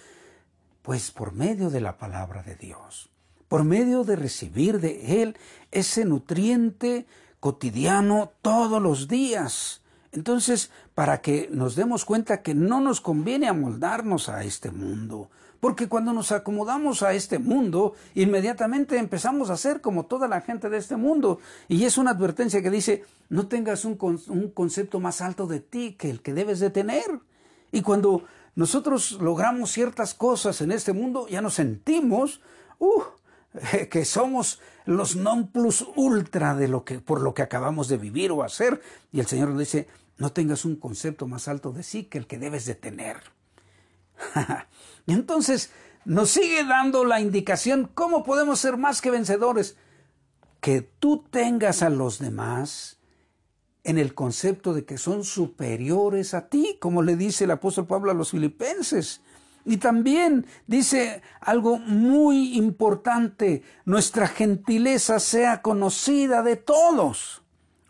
Pues 0.83 1.11
por 1.11 1.33
medio 1.33 1.71
de 1.71 1.81
la 1.81 1.99
palabra 1.99 2.43
de 2.43 2.57
Dios, 2.57 3.11
por 3.49 3.65
medio 3.65 4.05
de 4.05 4.17
recibir 4.17 4.81
de 4.81 5.23
Él 5.23 5.37
ese 5.71 6.05
nutriente 6.05 7.07
cotidiano 7.41 8.33
todos 8.43 8.81
los 8.81 9.09
días. 9.09 9.83
Entonces, 10.13 10.71
para 10.95 11.21
que 11.21 11.49
nos 11.53 11.77
demos 11.77 12.05
cuenta 12.05 12.43
que 12.43 12.55
no 12.55 12.81
nos 12.81 13.01
conviene 13.01 13.49
amoldarnos 13.49 14.29
a 14.29 14.45
este 14.45 14.71
mundo, 14.71 15.31
porque 15.61 15.89
cuando 15.89 16.13
nos 16.13 16.33
acomodamos 16.33 17.03
a 17.03 17.13
este 17.13 17.39
mundo, 17.39 17.95
inmediatamente 18.15 18.97
empezamos 18.97 19.51
a 19.51 19.59
ser 19.59 19.83
como 19.83 20.07
toda 20.07 20.27
la 20.27 20.41
gente 20.41 20.71
de 20.71 20.79
este 20.79 20.97
mundo. 20.97 21.39
Y 21.69 21.85
es 21.85 21.99
una 21.99 22.13
advertencia 22.13 22.63
que 22.63 22.71
dice, 22.71 23.05
no 23.29 23.47
tengas 23.47 23.85
un, 23.85 23.97
concepto 24.55 25.01
más 25.01 25.21
alto 25.21 25.47
de 25.47 25.61
ti 25.61 25.95
que 25.99 26.11
el 26.11 26.23
que 26.23 26.33
debes 26.33 26.61
de 26.61 26.71
tener. 26.71 27.21
Y 27.73 27.83
cuando 27.83 28.25
nosotros 28.55 29.13
logramos 29.21 29.71
ciertas 29.71 30.15
cosas 30.15 30.63
en 30.63 30.73
este 30.73 30.95
mundo, 30.95 31.29
ya 31.29 31.43
nos 31.43 31.55
sentimos, 31.55 32.41
uh, 32.79 33.03
que 33.91 34.05
somos 34.07 34.61
los 34.87 35.15
non 35.15 35.49
plus 35.53 35.85
ultra 35.95 36.55
de 36.55 36.69
lo 36.69 36.85
que, 36.85 37.01
por 37.01 37.21
lo 37.21 37.35
que 37.35 37.43
acabamos 37.43 37.89
de 37.89 37.99
vivir 37.99 38.33
o 38.33 38.43
hacer. 38.43 38.81
Y 39.13 39.21
el 39.21 39.27
Señor 39.27 39.51
nos 39.51 39.59
dice, 39.59 39.89
no 40.17 40.33
tengas 40.33 40.65
un 40.65 40.77
concepto 40.77 41.27
más 41.27 41.49
alto 41.49 41.71
de 41.73 41.83
sí 41.83 42.05
que 42.05 42.17
el 42.17 42.27
que 42.27 42.39
debes 42.39 42.65
de 42.65 42.75
tener. 42.75 43.19
entonces 45.07 45.71
nos 46.05 46.31
sigue 46.31 46.65
dando 46.65 47.05
la 47.05 47.21
indicación 47.21 47.91
cómo 47.95 48.25
podemos 48.25 48.59
ser 48.61 48.77
más 48.77 49.01
que 49.01 49.11
vencedores. 49.11 49.77
Que 50.61 50.83
tú 50.83 51.25
tengas 51.31 51.83
a 51.83 51.91
los 51.91 52.19
demás 52.19 52.99
en 53.85 53.99
el 53.99 54.15
concepto 54.15 54.75
de 54.75 54.85
que 54.85 54.99
son 54.99 55.25
superiores 55.25 56.35
a 56.35 56.49
ti, 56.49 56.77
como 56.81 57.03
le 57.03 57.17
dice 57.17 57.45
el 57.45 57.51
apóstol 57.51 57.87
Pablo 57.87 58.11
a 58.11 58.15
los 58.15 58.31
filipenses. 58.31 59.23
Y 59.65 59.77
también 59.77 60.47
dice 60.67 61.23
algo 61.41 61.79
muy 61.79 62.57
importante, 62.57 63.63
nuestra 63.85 64.27
gentileza 64.27 65.19
sea 65.19 65.63
conocida 65.63 66.43
de 66.43 66.57
todos. 66.57 67.43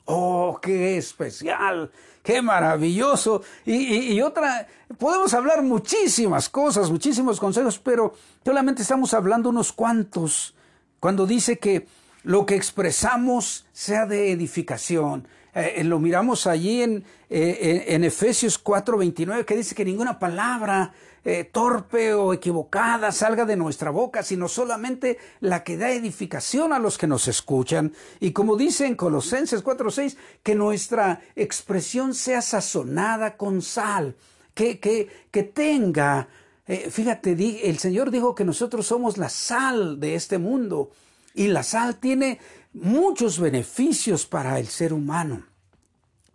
Oh, 0.05 0.59
qué 0.61 0.96
especial 0.96 1.90
qué 2.22 2.42
maravilloso. 2.42 3.42
Y, 3.64 4.20
otra, 4.20 4.66
podemos 4.98 5.33
hablar 5.35 5.62
muchísimas 5.62 6.48
cosas, 6.48 6.90
muchísimos 6.90 7.40
consejos, 7.40 7.78
pero 7.78 8.14
solamente 8.44 8.83
estamos 8.83 9.14
hablando 9.14 9.48
unos 9.48 9.72
cuantos. 9.72 10.54
Cuando 10.98 11.26
dice 11.26 11.59
que 11.59 11.87
lo 12.22 12.46
que 12.46 12.56
expresamos 12.56 13.66
sea 13.72 14.06
de 14.06 14.33
edificación. 14.33 15.26
Eh, 15.54 15.74
eh, 15.76 15.84
lo 15.84 15.98
miramos 15.98 16.46
allí 16.46 16.82
en, 16.82 17.04
eh, 17.28 17.84
en 17.88 18.02
4:29, 18.02 19.44
que 19.44 19.56
dice 19.56 19.74
que 19.74 19.84
ninguna 19.84 20.18
palabra 20.18 20.92
eh, 21.24 21.44
torpe 21.44 22.14
o 22.14 22.32
equivocada 22.32 23.12
salga 23.12 23.44
de 23.44 23.56
nuestra 23.56 23.90
boca, 23.90 24.22
sino 24.22 24.48
solamente 24.48 25.18
la 25.40 25.64
que 25.64 25.76
da 25.76 25.90
edificación 25.90 26.72
a 26.72 26.78
los 26.78 26.96
que 26.96 27.06
nos 27.06 27.28
escuchan. 27.28 27.92
Y 28.20 28.32
como 28.32 28.56
dice 28.56 28.86
en 28.86 28.94
Colosenses 28.94 29.62
4:6, 29.62 30.16
que 30.42 30.54
nuestra 30.54 31.20
expresión 31.34 32.14
sea 32.14 32.40
sazonada 32.42 33.36
con 33.36 33.60
sal, 33.60 34.14
que, 34.54 34.78
que, 34.78 35.08
que 35.30 35.42
tenga, 35.42 36.28
fíjate, 36.66 37.32
el 37.68 37.78
Señor 37.78 38.10
dijo 38.10 38.34
que 38.34 38.44
nosotros 38.44 38.86
somos 38.86 39.18
la 39.18 39.28
sal 39.28 39.98
de 40.00 40.14
este 40.14 40.38
mundo 40.38 40.90
y 41.34 41.48
la 41.48 41.62
sal 41.62 41.96
tiene 41.96 42.38
muchos 42.72 43.38
beneficios 43.38 44.26
para 44.26 44.59
el 44.59 44.68
ser 44.68 44.92
humano. 44.92 45.46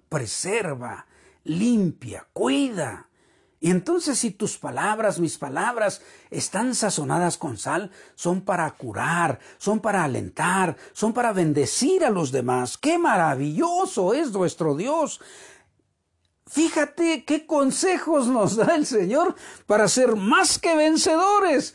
Preserva, 0.10 1.06
limpia, 1.44 2.28
cuida. 2.34 3.10
Y 3.60 3.72
entonces 3.72 4.20
si 4.20 4.32
tus 4.32 4.58
palabras, 4.58 5.20
mis 5.20 5.38
palabras, 5.38 6.02
están 6.30 6.76
sazonadas 6.76 7.38
con 7.38 7.58
sal, 7.58 7.90
son 8.14 8.42
para 8.42 8.70
curar, 8.72 9.40
son 9.58 9.80
para 9.80 10.04
alentar, 10.04 10.78
son 10.94 11.14
para 11.14 11.34
bendecir 11.34 12.04
a 12.06 12.10
los 12.10 12.32
demás. 12.32 12.78
¡Qué 12.78 12.98
maravilloso 12.98 14.14
es 14.14 14.32
nuestro 14.32 14.76
Dios! 14.76 15.22
Fíjate 16.48 17.26
qué 17.26 17.48
consejos 17.48 18.28
nos 18.28 18.56
da 18.56 18.76
el 18.76 18.86
Señor 18.86 19.36
para 19.66 19.88
ser 19.88 20.16
más 20.16 20.60
que 20.60 20.76
vencedores. 20.76 21.74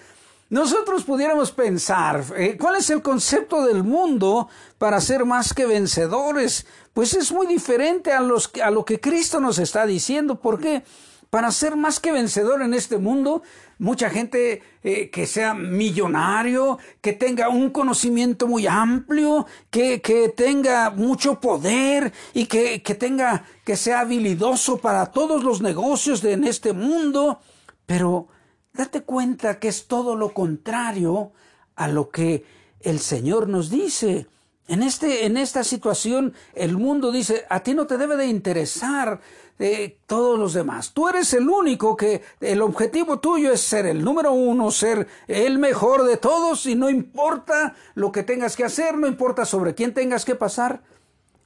Nosotros 0.50 1.04
pudiéramos 1.04 1.52
pensar, 1.52 2.24
eh, 2.36 2.56
¿cuál 2.60 2.76
es 2.76 2.90
el 2.90 3.02
concepto 3.02 3.64
del 3.64 3.84
mundo 3.84 4.48
para 4.78 5.00
ser 5.00 5.24
más 5.24 5.54
que 5.54 5.64
vencedores? 5.64 6.66
Pues 6.92 7.14
es 7.14 7.30
muy 7.30 7.46
diferente 7.46 8.12
a, 8.12 8.20
lo 8.20 8.84
que 8.84 8.98
Cristo 8.98 9.40
nos 9.40 9.60
está 9.60 9.86
diciendo. 9.86 10.40
¿Por 10.40 10.60
qué? 10.60 10.82
para 11.30 11.52
ser 11.52 11.76
más 11.76 12.00
que 12.00 12.10
vencedor 12.10 12.60
en 12.60 12.74
este 12.74 12.98
mundo, 12.98 13.42
mucha 13.78 14.10
gente 14.10 14.62
eh, 14.82 15.10
que 15.10 15.28
sea 15.28 15.54
millonario, 15.54 16.78
que 17.00 17.12
tenga 17.12 17.48
un 17.48 17.70
conocimiento 17.70 18.48
muy 18.48 18.66
amplio, 18.66 19.46
que, 19.70 20.00
que 20.00 20.28
tenga 20.28 20.90
mucho 20.90 21.40
poder 21.40 22.12
y 22.34 22.46
que, 22.46 22.82
que, 22.82 22.96
tenga, 22.96 23.44
que 23.64 23.76
sea 23.76 24.00
habilidoso 24.00 24.78
para 24.78 25.06
todos 25.06 25.44
los 25.44 25.62
negocios 25.62 26.20
de 26.20 26.32
en 26.32 26.42
este 26.42 26.72
mundo. 26.72 27.38
Pero 27.86 28.26
date 28.72 29.02
cuenta 29.02 29.58
que 29.58 29.68
es 29.68 29.86
todo 29.86 30.16
lo 30.16 30.32
contrario 30.32 31.32
a 31.76 31.88
lo 31.88 32.10
que 32.10 32.44
el 32.80 32.98
Señor 32.98 33.48
nos 33.48 33.70
dice 33.70 34.26
En, 34.68 34.84
este, 34.84 35.26
en 35.26 35.36
esta 35.36 35.64
situación 35.64 36.32
el 36.54 36.76
mundo 36.76 37.10
dice, 37.10 37.44
a 37.50 37.60
ti 37.64 37.74
no 37.74 37.86
te 37.88 37.98
debe 37.98 38.16
de 38.16 38.26
interesar 38.26 39.20
eh, 39.58 39.98
todos 40.06 40.38
los 40.38 40.54
demás. 40.54 40.92
Tú 40.92 41.08
eres 41.08 41.34
el 41.34 41.48
único 41.48 41.96
que 41.96 42.22
el 42.40 42.62
objetivo 42.62 43.18
tuyo 43.18 43.52
es 43.52 43.60
ser 43.60 43.86
el 43.86 44.04
número 44.04 44.30
uno, 44.32 44.70
ser 44.70 45.08
el 45.26 45.58
mejor 45.58 46.04
de 46.04 46.18
todos 46.18 46.66
y 46.66 46.76
no 46.76 46.88
importa 46.88 47.74
lo 47.94 48.12
que 48.12 48.22
tengas 48.22 48.54
que 48.54 48.64
hacer, 48.64 48.96
no 48.96 49.08
importa 49.08 49.44
sobre 49.44 49.74
quién 49.74 49.92
tengas 49.92 50.24
que 50.24 50.36
pasar. 50.36 50.82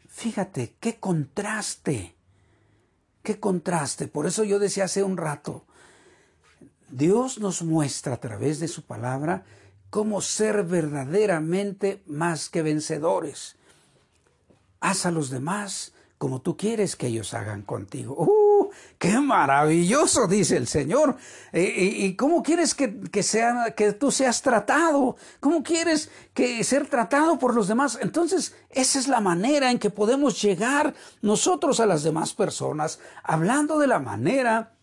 Fíjate, 0.07 0.77
qué 0.79 1.01
contraste, 1.01 2.15
qué 3.23 3.41
contraste. 3.41 4.07
Por 4.07 4.27
eso 4.27 4.45
yo 4.45 4.59
decía 4.59 4.85
hace 4.85 5.03
un 5.03 5.17
rato, 5.17 5.65
Dios 6.95 7.41
nos 7.41 7.63
muestra 7.63 8.15
a 8.15 8.21
través 8.21 8.61
de 8.61 8.69
su 8.69 8.83
palabra 8.83 9.45
cómo 9.91 10.21
ser 10.21 10.63
verdaderamente 10.63 12.05
más 12.07 12.49
que 12.49 12.63
vencedores. 12.63 13.57
Haz 14.79 15.05
a 15.05 15.11
los 15.11 15.29
demás 15.29 15.93
como 16.19 16.41
tú 16.41 16.57
quieres 16.57 16.95
que 16.95 17.09
ellos 17.09 17.35
hagan 17.35 17.63
contigo. 17.63 18.15
¡Uh! 18.17 18.71
¡Qué 18.97 19.19
maravilloso! 19.19 20.29
dice 20.29 20.57
el 20.57 20.69
Señor. 20.69 21.17
¿Y, 21.53 22.15
cómo 22.15 22.45
quieres 22.45 22.77
que, 22.77 23.01
que, 23.11 23.25
sea, 23.25 23.75
que 23.77 23.93
tú 23.93 24.13
seas 24.13 24.41
tratado? 24.41 25.17
¿Cómo 25.41 25.65
quieres 25.65 26.11
que 26.33 26.63
ser 26.63 26.87
tratado 26.87 27.41
por 27.41 27.57
los 27.57 27.67
demás? 27.67 27.99
Entonces, 28.01 28.55
esa 28.71 29.01
es 29.01 29.09
la 29.09 29.21
manera 29.21 29.73
en 29.73 29.81
que 29.81 29.91
podemos 29.91 30.41
llegar 30.41 30.95
nosotros 31.23 31.81
a 31.81 31.87
las 31.87 32.05
demás 32.05 32.35
personas, 32.35 33.01
hablando 33.25 33.81
de 33.81 33.89
la 33.89 33.99
manera 33.99 34.75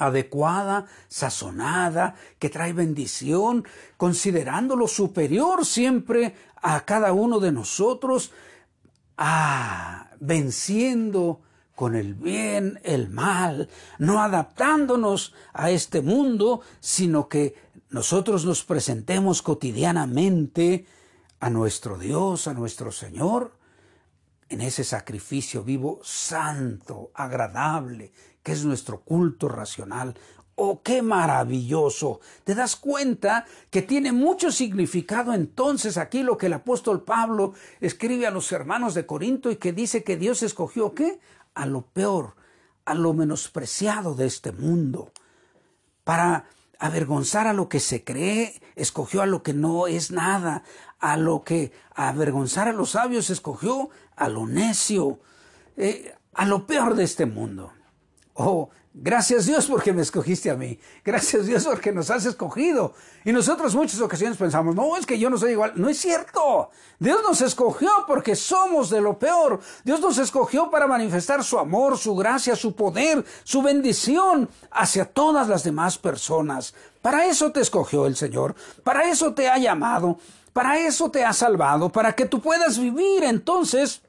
adecuada, 0.00 0.86
sazonada, 1.08 2.16
que 2.38 2.48
trae 2.48 2.72
bendición, 2.72 3.64
considerando 3.96 4.74
lo 4.74 4.88
superior 4.88 5.64
siempre 5.64 6.34
a 6.56 6.84
cada 6.84 7.12
uno 7.12 7.38
de 7.38 7.52
nosotros, 7.52 8.32
ah, 9.16 10.10
venciendo 10.18 11.40
con 11.74 11.94
el 11.94 12.14
bien 12.14 12.80
el 12.82 13.08
mal, 13.08 13.68
no 13.98 14.20
adaptándonos 14.22 15.32
a 15.52 15.70
este 15.70 16.02
mundo, 16.02 16.60
sino 16.80 17.28
que 17.28 17.54
nosotros 17.90 18.44
nos 18.44 18.64
presentemos 18.64 19.42
cotidianamente 19.42 20.86
a 21.40 21.48
nuestro 21.48 21.96
Dios, 21.96 22.48
a 22.48 22.54
nuestro 22.54 22.92
Señor, 22.92 23.56
en 24.50 24.60
ese 24.60 24.84
sacrificio 24.84 25.62
vivo 25.62 26.00
santo, 26.02 27.12
agradable, 27.14 28.12
que 28.42 28.52
es 28.52 28.64
nuestro 28.64 29.00
culto 29.00 29.48
racional. 29.48 30.14
¡Oh, 30.54 30.82
qué 30.82 31.00
maravilloso! 31.00 32.20
Te 32.44 32.54
das 32.54 32.76
cuenta 32.76 33.46
que 33.70 33.80
tiene 33.80 34.12
mucho 34.12 34.52
significado 34.52 35.32
entonces 35.32 35.96
aquí 35.96 36.22
lo 36.22 36.36
que 36.36 36.46
el 36.46 36.52
apóstol 36.52 37.02
Pablo 37.02 37.54
escribe 37.80 38.26
a 38.26 38.30
los 38.30 38.52
hermanos 38.52 38.92
de 38.94 39.06
Corinto 39.06 39.50
y 39.50 39.56
que 39.56 39.72
dice 39.72 40.04
que 40.04 40.18
Dios 40.18 40.42
escogió 40.42 40.94
qué? 40.94 41.18
A 41.54 41.64
lo 41.64 41.82
peor, 41.82 42.36
a 42.84 42.94
lo 42.94 43.14
menospreciado 43.14 44.14
de 44.14 44.26
este 44.26 44.52
mundo. 44.52 45.12
Para 46.04 46.44
avergonzar 46.78 47.46
a 47.46 47.52
lo 47.52 47.68
que 47.68 47.80
se 47.80 48.04
cree, 48.04 48.60
escogió 48.76 49.22
a 49.22 49.26
lo 49.26 49.42
que 49.42 49.54
no 49.54 49.86
es 49.86 50.10
nada, 50.10 50.62
a 50.98 51.16
lo 51.16 51.42
que 51.42 51.72
avergonzar 51.94 52.68
a 52.68 52.72
los 52.72 52.90
sabios, 52.90 53.30
escogió 53.30 53.90
a 54.14 54.28
lo 54.28 54.46
necio, 54.46 55.20
eh, 55.76 56.14
a 56.34 56.44
lo 56.44 56.66
peor 56.66 56.96
de 56.96 57.04
este 57.04 57.26
mundo. 57.26 57.72
Oh, 58.42 58.70
gracias 58.94 59.44
Dios 59.44 59.66
porque 59.66 59.92
me 59.92 60.00
escogiste 60.00 60.50
a 60.50 60.54
mí. 60.54 60.78
Gracias 61.04 61.44
Dios 61.44 61.64
porque 61.64 61.92
nos 61.92 62.10
has 62.10 62.24
escogido. 62.24 62.94
Y 63.22 63.32
nosotros 63.32 63.74
muchas 63.74 64.00
ocasiones 64.00 64.38
pensamos, 64.38 64.74
no, 64.74 64.96
es 64.96 65.04
que 65.04 65.18
yo 65.18 65.28
no 65.28 65.36
soy 65.36 65.52
igual. 65.52 65.72
No 65.76 65.90
es 65.90 65.98
cierto. 65.98 66.70
Dios 66.98 67.20
nos 67.22 67.42
escogió 67.42 67.90
porque 68.06 68.34
somos 68.34 68.88
de 68.88 69.02
lo 69.02 69.18
peor. 69.18 69.60
Dios 69.84 70.00
nos 70.00 70.16
escogió 70.16 70.70
para 70.70 70.86
manifestar 70.86 71.44
su 71.44 71.58
amor, 71.58 71.98
su 71.98 72.16
gracia, 72.16 72.56
su 72.56 72.74
poder, 72.74 73.22
su 73.44 73.60
bendición 73.60 74.48
hacia 74.70 75.04
todas 75.04 75.48
las 75.48 75.62
demás 75.62 75.98
personas. 75.98 76.74
Para 77.02 77.26
eso 77.26 77.52
te 77.52 77.60
escogió 77.60 78.06
el 78.06 78.16
Señor. 78.16 78.54
Para 78.82 79.10
eso 79.10 79.34
te 79.34 79.50
ha 79.50 79.58
llamado. 79.58 80.18
Para 80.54 80.78
eso 80.78 81.10
te 81.10 81.26
ha 81.26 81.34
salvado. 81.34 81.90
Para 81.90 82.14
que 82.14 82.24
tú 82.24 82.40
puedas 82.40 82.78
vivir 82.78 83.22
entonces 83.22 84.00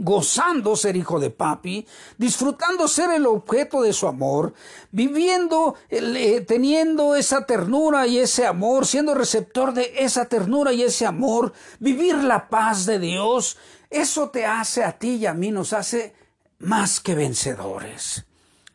gozando 0.00 0.76
ser 0.76 0.96
hijo 0.96 1.20
de 1.20 1.30
papi, 1.30 1.86
disfrutando 2.16 2.88
ser 2.88 3.10
el 3.10 3.26
objeto 3.26 3.82
de 3.82 3.92
su 3.92 4.08
amor, 4.08 4.54
viviendo, 4.90 5.74
eh, 5.90 6.40
teniendo 6.40 7.14
esa 7.14 7.44
ternura 7.44 8.06
y 8.06 8.18
ese 8.18 8.46
amor, 8.46 8.86
siendo 8.86 9.14
receptor 9.14 9.74
de 9.74 9.92
esa 9.98 10.24
ternura 10.24 10.72
y 10.72 10.82
ese 10.82 11.04
amor, 11.04 11.52
vivir 11.78 12.16
la 12.16 12.48
paz 12.48 12.86
de 12.86 12.98
Dios, 12.98 13.58
eso 13.90 14.30
te 14.30 14.46
hace 14.46 14.84
a 14.84 14.98
ti 14.98 15.16
y 15.16 15.26
a 15.26 15.34
mí, 15.34 15.50
nos 15.50 15.74
hace 15.74 16.14
más 16.58 16.98
que 17.00 17.14
vencedores. 17.14 18.24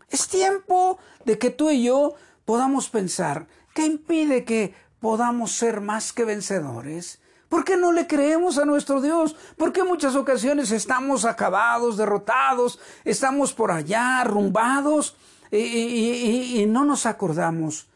Es 0.10 0.28
tiempo 0.28 1.00
de 1.26 1.40
que 1.40 1.50
tú 1.50 1.72
y 1.72 1.84
yo 1.86 2.14
podamos 2.46 2.90
pensar, 2.90 3.48
¿qué 3.74 3.84
impide 3.84 4.46
que 4.46 4.76
podamos 5.00 5.54
ser 5.54 5.82
más 5.82 6.14
que 6.14 6.24
vencedores? 6.24 7.20
¿Por 7.56 7.64
qué 7.64 7.78
no 7.78 7.94
le 7.94 8.06
creemos 8.06 8.58
a 8.58 8.66
nuestro 8.66 9.00
Dios? 9.00 9.34
¿Por 9.56 9.72
qué 9.72 9.86
muchas 9.86 10.18
ocasiones 10.18 10.72
estamos 10.72 11.24
acabados, 11.24 11.96
derrotados, 11.96 12.80
estamos 13.06 13.54
por 13.54 13.72
allá, 13.72 14.20
arrumbados 14.20 15.16
y, 15.50 16.66
no 16.68 16.84
nos 16.84 17.06
acordamos 17.06 17.88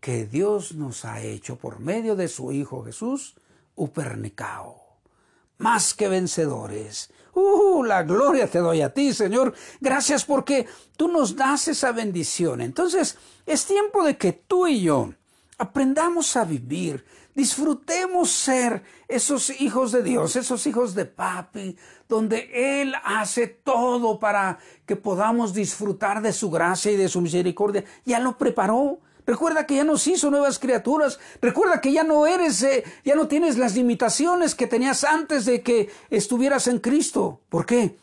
que 0.00 0.24
Dios 0.24 0.74
nos 0.74 1.04
ha 1.04 1.20
hecho 1.20 1.56
por 1.56 1.80
medio 1.80 2.16
de 2.16 2.28
su 2.28 2.50
Hijo 2.50 2.82
Jesús, 2.82 3.34
Upernicao, 3.74 4.80
más 5.58 5.92
que 5.92 6.08
vencedores. 6.08 7.10
¡Uh! 7.34 7.84
La 7.84 8.04
gloria 8.04 8.46
te 8.46 8.60
doy 8.60 8.80
a 8.80 8.94
ti, 8.94 9.12
Señor. 9.12 9.52
Gracias 9.82 10.24
porque 10.24 10.66
tú 10.96 11.08
nos 11.08 11.36
das 11.36 11.68
esa 11.68 11.92
bendición. 11.92 12.62
Entonces, 12.62 13.18
es 13.44 13.66
tiempo 13.66 14.02
de 14.02 14.16
que 14.16 14.32
tú 14.32 14.66
y 14.66 14.80
yo 14.80 15.12
aprendamos 15.58 16.36
a 16.38 16.44
vivir 16.46 17.04
Disfrutemos 17.34 18.30
ser 18.30 18.84
esos 19.08 19.60
hijos 19.60 19.90
de 19.90 20.02
Dios, 20.02 20.36
esos 20.36 20.66
hijos 20.66 20.94
de 20.94 21.04
papi, 21.04 21.76
donde 22.08 22.82
Él 22.82 22.94
hace 23.04 23.48
todo 23.48 24.20
para 24.20 24.58
que 24.86 24.94
podamos 24.94 25.52
disfrutar 25.52 26.22
de 26.22 26.32
su 26.32 26.50
gracia 26.50 26.92
y 26.92 26.96
de 26.96 27.08
su 27.08 27.20
misericordia. 27.20 27.84
Ya 28.04 28.20
lo 28.20 28.38
preparó. 28.38 29.00
Recuerda 29.26 29.66
que 29.66 29.76
ya 29.76 29.84
nos 29.84 30.06
hizo 30.06 30.30
nuevas 30.30 30.58
criaturas. 30.58 31.18
Recuerda 31.40 31.80
que 31.80 31.92
ya 31.92 32.04
no 32.04 32.26
eres, 32.26 32.62
eh, 32.62 32.84
ya 33.04 33.16
no 33.16 33.26
tienes 33.26 33.58
las 33.58 33.74
limitaciones 33.74 34.54
que 34.54 34.66
tenías 34.66 35.02
antes 35.02 35.44
de 35.44 35.62
que 35.62 35.90
estuvieras 36.10 36.68
en 36.68 36.78
Cristo. 36.78 37.40
¿Por 37.48 37.66
qué? 37.66 37.96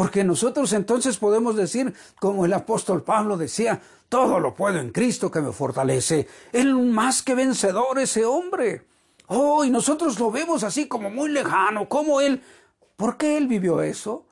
Porque 0.00 0.24
nosotros 0.24 0.72
entonces 0.72 1.18
podemos 1.18 1.56
decir, 1.56 1.92
como 2.18 2.46
el 2.46 2.54
apóstol 2.54 3.02
Pablo 3.02 3.36
decía, 3.36 3.82
todo 4.08 4.40
lo 4.40 4.54
puedo 4.54 4.78
en 4.78 4.92
Cristo 4.92 5.30
que 5.30 5.42
me 5.42 5.52
fortalece. 5.52 6.26
Él 6.52 6.74
más 6.74 7.20
que 7.20 7.34
vencedor 7.34 7.98
ese 7.98 8.24
hombre. 8.24 8.86
Oh, 9.26 9.62
y 9.62 9.68
nosotros 9.68 10.18
lo 10.18 10.30
vemos 10.30 10.64
así 10.64 10.88
como 10.88 11.10
muy 11.10 11.28
lejano, 11.28 11.86
como 11.86 12.22
Él. 12.22 12.42
¿Por 12.96 13.18
qué 13.18 13.36
Él 13.36 13.46
vivió 13.46 13.82
eso? 13.82 14.26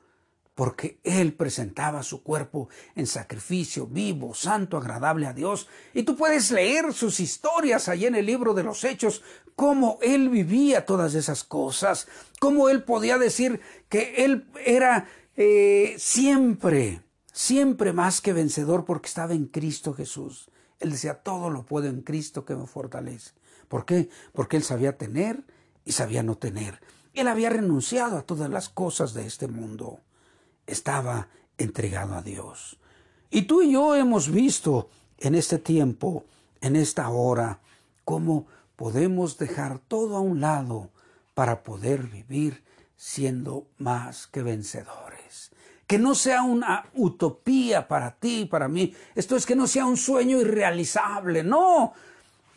Porque 0.55 0.99
Él 1.03 1.33
presentaba 1.33 2.01
su 2.01 2.23
cuerpo 2.23 2.69
en 2.95 3.05
sacrificio 3.05 3.85
vivo, 3.85 4.33
santo, 4.33 4.75
agradable 4.75 5.27
a 5.27 5.33
Dios. 5.33 5.67
Y 5.93 6.01
tú 6.01 6.15
puedes 6.15 6.49
leer 6.49 6.93
sus 6.93 7.19
historias 7.19 7.89
ahí 7.89 8.07
en 8.07 8.15
el 8.15 8.25
libro 8.25 8.55
de 8.55 8.63
los 8.63 8.83
Hechos, 8.83 9.21
cómo 9.55 9.99
Él 10.01 10.29
vivía 10.29 10.87
todas 10.87 11.13
esas 11.13 11.43
cosas, 11.43 12.07
cómo 12.39 12.69
Él 12.69 12.81
podía 12.81 13.19
decir 13.19 13.61
que 13.87 14.23
Él 14.25 14.47
era 14.65 15.07
eh, 15.41 15.95
siempre 15.97 17.01
siempre 17.39 17.93
más 17.93 18.19
que 18.19 18.33
vencedor 18.33 18.83
porque 18.83 19.07
estaba 19.07 19.33
en 19.33 19.45
Cristo 19.45 19.93
Jesús. 19.93 20.49
Él 20.77 20.91
decía, 20.91 21.23
todo 21.23 21.49
lo 21.49 21.65
puedo 21.65 21.87
en 21.87 22.01
Cristo 22.01 22.43
que 22.43 22.53
me 22.53 22.67
fortalece. 22.67 23.31
¿Por 23.69 23.85
qué? 23.85 24.09
Porque 24.33 24.57
él 24.57 24.63
sabía 24.63 24.97
tener 24.97 25.45
y 25.85 25.93
sabía 25.93 26.21
no 26.21 26.37
tener. 26.37 26.81
Él 27.13 27.29
había 27.29 27.49
renunciado 27.49 28.17
a 28.17 28.23
todas 28.23 28.49
las 28.49 28.67
cosas 28.67 29.13
de 29.13 29.25
este 29.25 29.47
mundo. 29.47 30.01
Estaba 30.67 31.29
entregado 31.57 32.15
a 32.15 32.21
Dios. 32.21 32.77
Y 33.29 33.43
tú 33.43 33.61
y 33.61 33.71
yo 33.71 33.95
hemos 33.95 34.29
visto 34.29 34.89
en 35.17 35.33
este 35.33 35.59
tiempo, 35.59 36.25
en 36.59 36.75
esta 36.75 37.07
hora, 37.07 37.61
cómo 38.03 38.47
podemos 38.75 39.37
dejar 39.37 39.79
todo 39.79 40.17
a 40.17 40.19
un 40.19 40.41
lado 40.41 40.89
para 41.35 41.63
poder 41.63 42.03
vivir 42.07 42.65
siendo 42.97 43.65
más 43.77 44.27
que 44.27 44.43
vencedores 44.43 45.08
que 45.89 45.97
no 45.97 46.13
sea 46.13 46.43
una 46.43 46.85
utopía 46.93 47.87
para 47.87 48.11
ti, 48.11 48.45
para 48.45 48.67
mí. 48.67 48.93
Esto 49.15 49.35
es 49.35 49.47
que 49.47 49.55
no 49.55 49.65
sea 49.65 49.87
un 49.87 49.97
sueño 49.97 50.39
irrealizable, 50.39 51.43
no. 51.43 51.93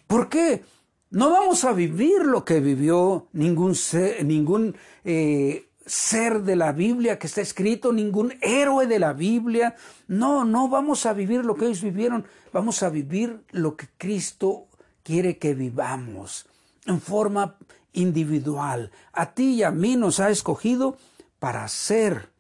¿Por 0.07 0.29
qué? 0.29 0.63
No 1.09 1.31
vamos 1.31 1.65
a 1.65 1.73
vivir 1.73 2.27
lo 2.27 2.45
que 2.45 2.61
vivió 2.61 3.29
ningún 3.33 3.75
ser, 3.75 4.23
ningún 4.23 4.77
eh, 5.03 5.71
ser 5.87 6.43
de 6.43 6.57
la 6.57 6.73
Biblia 6.73 7.19
que 7.19 7.27
está 7.27 7.41
escrito, 7.41 7.91
ningún 7.91 8.35
héroe 8.43 8.87
de 8.87 8.99
la 8.99 9.15
Biblia. 9.15 9.77
No, 10.09 10.45
no 10.45 10.69
vamos 10.69 11.07
a 11.07 11.15
vivir 11.15 11.43
lo 11.43 11.55
que 11.55 11.65
ellos 11.65 11.81
vivieron, 11.81 12.27
vamos 12.53 12.83
a 12.83 12.91
vivir 12.91 13.45
lo 13.51 13.79
que 13.79 13.89
Cristo 13.97 14.67
quiere 15.03 15.39
que 15.39 15.55
vivamos 15.55 16.45
en 16.85 17.01
forma 17.01 17.57
individual. 17.95 18.91
A 19.15 19.33
ti 19.33 19.55
y 19.55 19.63
a 19.63 19.71
mí 19.71 19.97
nos 19.97 20.21
ha 20.21 20.29
escogido 20.29 20.99
para 21.39 21.67
ser 21.69 22.32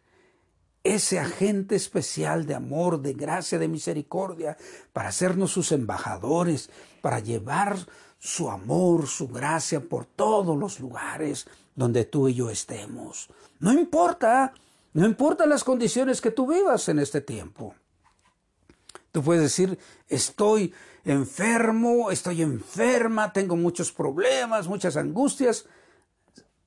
ese 0.85 1.19
agente 1.19 1.77
especial 1.77 2.47
de 2.47 2.55
amor, 2.55 3.01
de 3.01 3.13
gracia, 3.13 3.59
de 3.59 3.69
misericordia, 3.69 4.57
para 4.93 5.09
hacernos 5.11 5.53
sus 5.53 5.73
embajadores, 5.73 6.71
para 7.01 7.21
llevar 7.21 7.77
su 8.19 8.51
amor, 8.51 9.07
su 9.07 9.29
gracia 9.29 9.81
por 9.81 10.07
todos 10.07 10.57
los 10.57 10.81
lugares 10.81 11.47
donde 11.75 12.05
tú 12.05 12.29
y 12.29 12.35
yo 12.35 12.51
estemos. 12.51 13.29
No 13.61 13.73
importa, 13.73 14.55
no 14.93 15.07
importa 15.07 15.47
las 15.47 15.65
condiciones 15.65 16.21
que 16.21 16.31
tú 16.31 16.47
vivas 16.47 16.89
en 16.89 16.99
este 16.99 17.21
tiempo. 17.21 17.75
Tú 19.11 19.23
puedes 19.23 19.43
decir, 19.43 19.79
estoy 20.09 20.73
enfermo, 21.05 22.11
estoy 22.11 22.43
enferma, 22.43 23.33
tengo 23.33 23.57
muchos 23.57 23.93
problemas, 23.93 24.69
muchas 24.69 24.97
angustias. 24.97 25.67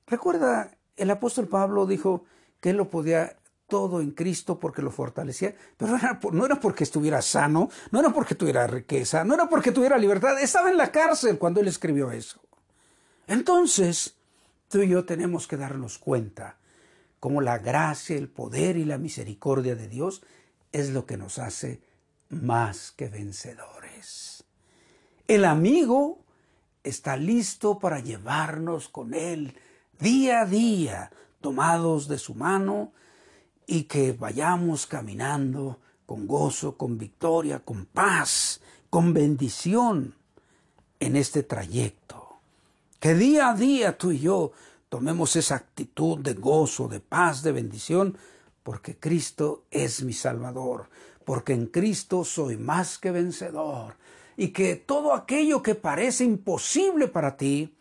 Recuerda, 0.06 0.70
el 0.96 1.10
apóstol 1.10 1.48
Pablo 1.48 1.86
dijo 1.86 2.24
que 2.60 2.70
él 2.70 2.76
lo 2.76 2.88
podía 2.88 3.36
todo 3.68 4.00
en 4.00 4.12
Cristo 4.12 4.58
porque 4.58 4.82
lo 4.82 4.90
fortalecía, 4.90 5.54
pero 5.76 5.92
no 6.32 6.44
era, 6.46 6.60
porque 6.60 6.84
estuviera 6.84 7.20
sano, 7.22 7.68
no 7.90 8.00
era 8.00 8.10
porque 8.10 8.34
tuviera 8.34 8.66
riqueza, 8.66 9.24
no 9.24 9.34
era 9.34 9.48
porque 9.48 9.72
tuviera 9.72 9.98
libertad, 9.98 10.40
estaba 10.40 10.70
en 10.70 10.76
la 10.76 10.92
cárcel 10.92 11.38
cuando 11.38 11.60
él 11.60 11.68
escribió 11.68 12.10
eso. 12.10 12.40
Entonces, 13.26 14.14
tú 14.68 14.82
y 14.82 14.88
yo 14.88 15.04
tenemos 15.04 15.48
que 15.48 15.56
darnos 15.56 15.98
cuenta 15.98 16.58
cómo 17.18 17.40
la 17.40 17.58
gracia, 17.58 18.16
el 18.16 18.28
poder 18.28 18.76
y 18.76 18.84
la 18.84 18.98
misericordia 18.98 19.74
de 19.74 19.88
Dios 19.88 20.22
es 20.72 20.90
lo 20.90 21.06
que 21.06 21.16
nos 21.16 21.38
hace 21.38 21.80
más 22.28 22.92
que 22.92 23.08
vencedores. 23.08 24.44
El 25.26 25.44
amigo 25.44 26.20
está 26.84 27.16
listo 27.16 27.80
para 27.80 27.98
llevarnos 27.98 28.88
con 28.88 29.12
él 29.12 29.58
día 29.98 30.42
a 30.42 30.46
día, 30.46 31.10
tomados 31.40 32.06
de 32.06 32.18
su 32.18 32.34
mano, 32.34 32.92
y 33.66 33.84
que 33.84 34.12
vayamos 34.12 34.86
caminando 34.86 35.78
con 36.06 36.26
gozo, 36.26 36.76
con 36.76 36.96
victoria, 36.96 37.58
con 37.58 37.86
paz, 37.86 38.60
con 38.88 39.12
bendición 39.12 40.14
en 41.00 41.16
este 41.16 41.42
trayecto. 41.42 42.38
Que 43.00 43.14
día 43.14 43.50
a 43.50 43.54
día 43.54 43.98
tú 43.98 44.12
y 44.12 44.20
yo 44.20 44.52
tomemos 44.88 45.36
esa 45.36 45.56
actitud 45.56 46.18
de 46.18 46.34
gozo, 46.34 46.88
de 46.88 47.00
paz, 47.00 47.42
de 47.42 47.52
bendición, 47.52 48.16
porque 48.62 48.96
Cristo 48.96 49.64
es 49.70 50.02
mi 50.02 50.12
Salvador, 50.12 50.88
porque 51.24 51.52
en 51.52 51.66
Cristo 51.66 52.24
soy 52.24 52.56
más 52.56 52.98
que 52.98 53.10
vencedor, 53.10 53.96
y 54.36 54.48
que 54.48 54.76
todo 54.76 55.14
aquello 55.14 55.62
que 55.62 55.74
parece 55.74 56.24
imposible 56.24 57.08
para 57.08 57.36
ti, 57.36 57.74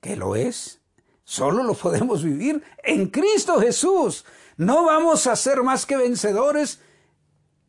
que 0.00 0.16
lo 0.16 0.36
es, 0.36 0.80
solo 1.24 1.62
lo 1.62 1.74
podemos 1.74 2.22
vivir 2.22 2.62
en 2.82 3.08
Cristo 3.08 3.60
Jesús. 3.60 4.24
No 4.56 4.84
vamos 4.84 5.26
a 5.26 5.36
ser 5.36 5.62
más 5.62 5.86
que 5.86 5.96
vencedores 5.96 6.80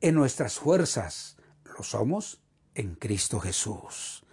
en 0.01 0.15
nuestras 0.15 0.59
fuerzas. 0.59 1.37
Lo 1.77 1.83
somos 1.83 2.39
en 2.75 2.95
Cristo 2.95 3.39
Jesús. 3.39 4.23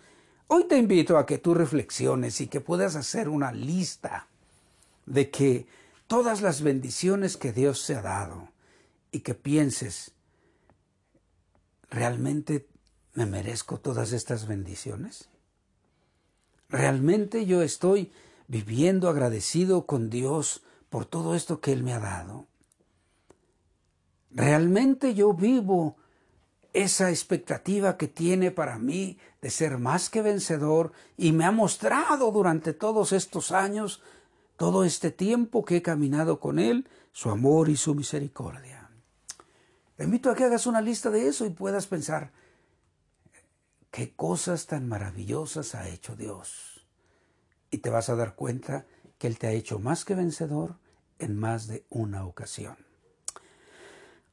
Hoy 0.49 0.65
te 0.65 0.77
invito 0.77 1.17
a 1.17 1.25
que 1.25 1.39
tú 1.39 1.55
reflexiones 1.55 2.41
y 2.41 2.49
que 2.49 2.61
puedas 2.61 2.95
hacer 2.95 3.29
una 3.29 3.53
lista 3.53 4.29
de 5.07 5.31
que 5.31 5.67
todas 6.07 6.43
las 6.43 6.61
bendiciones 6.61 7.39
que 7.39 7.53
Dios 7.53 7.87
te 7.87 7.95
ha 7.95 8.03
dado 8.03 8.51
y 9.11 9.21
que 9.21 9.35
pienses, 9.35 10.13
¿realmente 11.89 12.69
me 13.15 13.25
merezco 13.25 13.79
todas 13.79 14.13
estas 14.13 14.47
bendiciones? 14.47 15.31
¿Realmente 16.69 17.47
yo 17.47 17.63
estoy 17.63 18.13
viviendo 18.53 19.09
agradecido 19.09 19.87
con 19.87 20.11
Dios 20.11 20.63
por 20.91 21.07
todo 21.07 21.35
esto 21.35 21.63
que 21.63 21.73
Él 21.73 21.83
me 21.83 21.95
ha 21.95 21.99
dado? 21.99 22.49
¿Realmente 24.31 25.15
yo 25.15 25.33
vivo 25.33 25.97
esa 26.75 27.09
expectativa 27.09 27.97
que 27.97 28.09
tiene 28.09 28.51
para 28.51 28.79
mí 28.79 29.19
de 29.41 29.49
ser 29.49 29.79
más 29.79 30.11
que 30.11 30.21
vencedor 30.21 30.93
y 31.17 31.33
me 31.33 31.47
ha 31.47 31.51
mostrado 31.51 32.31
durante 32.31 32.75
todos 32.75 33.13
estos 33.13 33.53
años, 33.53 34.03
todo 34.59 34.85
este 34.85 35.11
tiempo 35.11 35.65
que 35.65 35.79
he 35.79 35.83
caminado 35.83 36.39
con 36.39 36.59
Él, 36.59 36.87
su 37.11 37.31
amor 37.31 37.71
y 37.71 37.77
su 37.77 37.95
misericordia? 37.95 38.91
Te 39.97 40.05
invito 40.05 40.31
a 40.31 40.35
que 40.35 40.45
hagas 40.45 40.67
una 40.67 40.83
lista 40.83 41.09
de 41.11 41.27
eso 41.27 41.47
y 41.47 41.51
puedas 41.51 41.87
pensar, 41.87 42.33
qué 43.91 44.15
cosas 44.15 44.67
tan 44.67 44.89
maravillosas 44.89 45.75
ha 45.75 45.89
hecho 45.89 46.17
Dios. 46.17 46.72
Y 47.73 47.79
te 47.79 47.91
vas 47.91 48.09
a 48.09 48.15
dar 48.15 48.37
cuenta 48.37 48.87
que 49.19 49.27
Él 49.27 49.39
te 49.39 49.49
ha 49.49 49.53
hecho 49.53 49.81
más 49.81 50.05
que 50.05 50.15
vencedor 50.15 50.77
en 51.19 51.37
más 51.37 51.67
de 51.67 51.85
una 51.89 52.25
ocasión. 52.25 52.77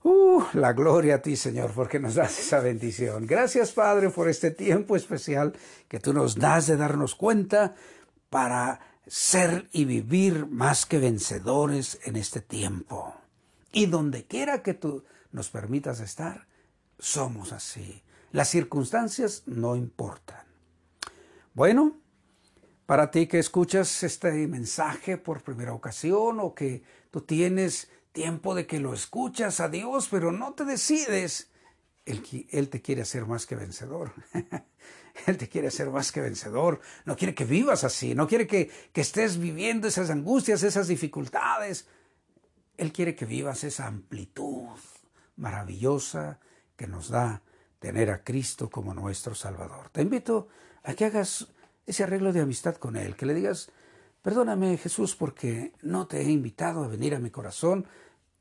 Uh, 0.03 0.43
la 0.53 0.73
gloria 0.73 1.15
a 1.15 1.21
ti, 1.21 1.35
Señor, 1.35 1.71
porque 1.73 1.99
nos 1.99 2.15
das 2.15 2.39
esa 2.39 2.59
bendición. 2.59 3.25
Gracias, 3.25 3.71
Padre, 3.71 4.09
por 4.09 4.29
este 4.29 4.51
tiempo 4.51 4.95
especial 4.95 5.53
que 5.87 5.99
tú 5.99 6.13
nos 6.13 6.35
das 6.35 6.67
de 6.67 6.77
darnos 6.77 7.15
cuenta 7.15 7.75
para 8.29 8.79
ser 9.07 9.67
y 9.71 9.85
vivir 9.85 10.45
más 10.47 10.85
que 10.85 10.99
vencedores 10.99 11.99
en 12.03 12.15
este 12.15 12.41
tiempo. 12.41 13.15
Y 13.71 13.87
donde 13.87 14.25
quiera 14.25 14.63
que 14.63 14.73
tú 14.73 15.03
nos 15.31 15.49
permitas 15.49 15.99
estar, 15.99 16.47
somos 16.97 17.51
así. 17.51 18.03
Las 18.31 18.49
circunstancias 18.49 19.43
no 19.47 19.75
importan. 19.75 20.45
Bueno, 21.53 21.97
para 22.89 23.11
ti 23.11 23.27
que 23.27 23.37
escuchas 23.37 24.01
este 24.01 24.47
mensaje 24.47 25.19
por 25.19 25.43
primera 25.43 25.73
ocasión 25.73 26.39
o 26.39 26.55
que 26.55 26.81
tú 27.11 27.21
tienes 27.21 27.87
tiempo 28.13 28.55
de 28.55 28.65
que 28.65 28.79
lo 28.79 28.95
escuchas 28.95 29.59
a 29.59 29.69
Dios, 29.69 30.07
pero 30.09 30.31
no 30.31 30.53
te 30.53 30.65
decides. 30.65 31.51
Él, 32.03 32.67
te 32.67 32.81
quiere 32.81 33.03
hacer 33.03 33.27
más 33.27 33.45
que 33.45 33.55
vencedor. 33.55 34.13
él 35.27 35.37
te 35.37 35.47
quiere 35.47 35.67
hacer 35.67 35.91
más 35.91 36.11
que 36.11 36.21
vencedor. 36.21 36.81
No 37.05 37.15
quiere 37.15 37.35
que 37.35 37.45
vivas 37.45 37.83
así. 37.83 38.15
No 38.15 38.27
quiere 38.27 38.47
que, 38.47 38.71
que 38.91 39.01
estés 39.01 39.37
viviendo 39.37 39.87
esas 39.87 40.09
angustias, 40.09 40.63
esas 40.63 40.87
dificultades. 40.87 41.85
Él 42.75 42.91
quiere 42.91 43.13
que 43.13 43.25
vivas 43.25 43.63
esa 43.63 43.85
amplitud 43.85 44.65
maravillosa 45.35 46.39
que 46.75 46.87
nos 46.87 47.09
da 47.09 47.43
tener 47.77 48.09
a 48.09 48.23
Cristo 48.23 48.67
como 48.67 48.95
nuestro 48.95 49.35
Salvador. 49.35 49.91
Te 49.91 50.01
invito 50.01 50.47
a 50.81 50.95
que 50.95 51.05
hagas 51.05 51.49
ese 51.85 52.03
arreglo 52.03 52.33
de 52.33 52.41
amistad 52.41 52.75
con 52.75 52.95
Él, 52.95 53.15
que 53.15 53.25
le 53.25 53.33
digas, 53.33 53.71
Perdóname 54.21 54.77
Jesús 54.77 55.15
porque 55.15 55.73
no 55.81 56.07
te 56.07 56.21
he 56.21 56.29
invitado 56.29 56.83
a 56.83 56.87
venir 56.87 57.15
a 57.15 57.19
mi 57.19 57.29
corazón. 57.29 57.87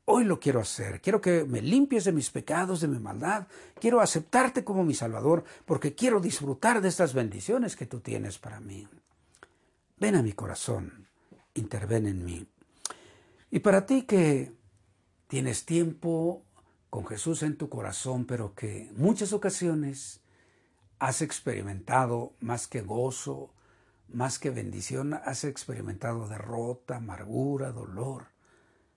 Hoy 0.03 0.25
lo 0.25 0.39
quiero 0.39 0.59
hacer. 0.59 0.99
Quiero 0.99 1.21
que 1.21 1.45
me 1.45 1.61
limpies 1.61 2.03
de 2.03 2.11
mis 2.11 2.29
pecados, 2.31 2.81
de 2.81 2.89
mi 2.89 2.99
maldad. 2.99 3.47
Quiero 3.79 4.01
aceptarte 4.01 4.65
como 4.65 4.83
mi 4.83 4.93
Salvador 4.93 5.45
porque 5.65 5.95
quiero 5.95 6.19
disfrutar 6.19 6.81
de 6.81 6.89
estas 6.89 7.13
bendiciones 7.13 7.77
que 7.77 7.85
tú 7.85 8.01
tienes 8.01 8.39
para 8.39 8.59
mí. 8.59 8.87
Ven 9.97 10.15
a 10.15 10.21
mi 10.21 10.33
corazón. 10.33 11.07
Interven 11.53 12.07
en 12.07 12.25
mí. 12.25 12.45
Y 13.49 13.59
para 13.59 13.85
ti 13.85 14.01
que 14.01 14.51
tienes 15.27 15.65
tiempo 15.65 16.43
con 16.89 17.05
Jesús 17.05 17.41
en 17.43 17.55
tu 17.55 17.69
corazón, 17.69 18.25
pero 18.25 18.53
que 18.53 18.91
muchas 18.95 19.31
ocasiones 19.31 20.21
has 20.99 21.21
experimentado 21.21 22.33
más 22.39 22.67
que 22.67 22.81
gozo, 22.81 23.53
más 24.09 24.37
que 24.39 24.49
bendición, 24.49 25.13
has 25.13 25.43
experimentado 25.43 26.27
derrota, 26.27 26.97
amargura, 26.97 27.71
dolor, 27.71 28.27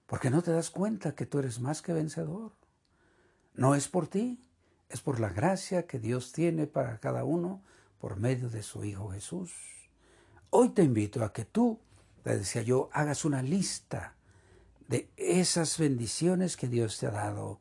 porque 0.07 0.31
no 0.31 0.43
te 0.43 0.51
das 0.51 0.71
cuenta 0.71 1.15
que 1.15 1.27
tú 1.27 1.39
eres 1.39 1.61
más 1.61 1.81
que 1.81 1.93
vencedor. 1.93 2.53
No 3.55 3.75
es 3.75 3.89
por 3.89 4.09
ti, 4.09 4.41
es 4.89 5.01
por 5.01 5.21
la 5.21 5.29
gracia 5.29 5.87
que 5.87 5.99
Dios 5.99 6.33
tiene 6.33 6.67
para 6.67 6.99
cada 6.99 7.25
uno 7.25 7.63
por 8.01 8.17
medio 8.17 8.51
de 8.51 8.63
su 8.63 8.85
Hijo 8.85 9.11
Jesús. 9.11 9.53
Hoy 10.51 10.71
te 10.71 10.83
invito 10.83 11.25
a 11.25 11.33
que 11.33 11.45
tú, 11.45 11.81
te 12.25 12.37
decía 12.37 12.63
yo, 12.63 12.91
hagas 12.93 13.25
una 13.25 13.43
lista 13.43 14.17
de 14.89 15.09
esas 15.17 15.79
bendiciones 15.79 16.57
que 16.57 16.69
Dios 16.69 16.99
te 16.99 17.07
ha 17.07 17.11
dado, 17.11 17.61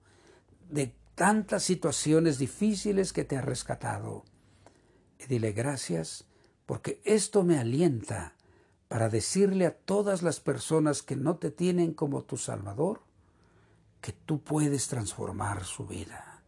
de 0.70 0.94
tantas 1.16 1.64
situaciones 1.64 2.38
difíciles 2.38 3.14
que 3.14 3.24
te 3.24 3.38
ha 3.38 3.42
rescatado. 3.42 4.26
Y 5.22 5.28
dile 5.28 5.52
gracias 5.52 6.26
porque 6.66 7.02
esto 7.06 7.44
me 7.44 7.60
alienta 7.60 8.34
para 8.88 9.10
decirle 9.10 9.66
a 9.66 9.76
todas 9.76 10.22
las 10.22 10.40
personas 10.40 11.02
que 11.02 11.16
no 11.16 11.38
te 11.38 11.52
tienen 11.52 11.94
como 11.94 12.24
tu 12.24 12.38
Salvador, 12.38 13.02
que 14.02 14.12
tú 14.12 14.42
puedes 14.42 14.88
transformar 14.88 15.64
su 15.64 15.86
vida 15.86 16.44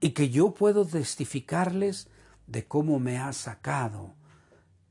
y 0.00 0.10
que 0.10 0.28
yo 0.28 0.54
puedo 0.54 0.86
testificarles 0.86 2.08
de 2.46 2.66
cómo 2.66 3.00
me 3.00 3.18
has 3.18 3.36
sacado 3.36 4.14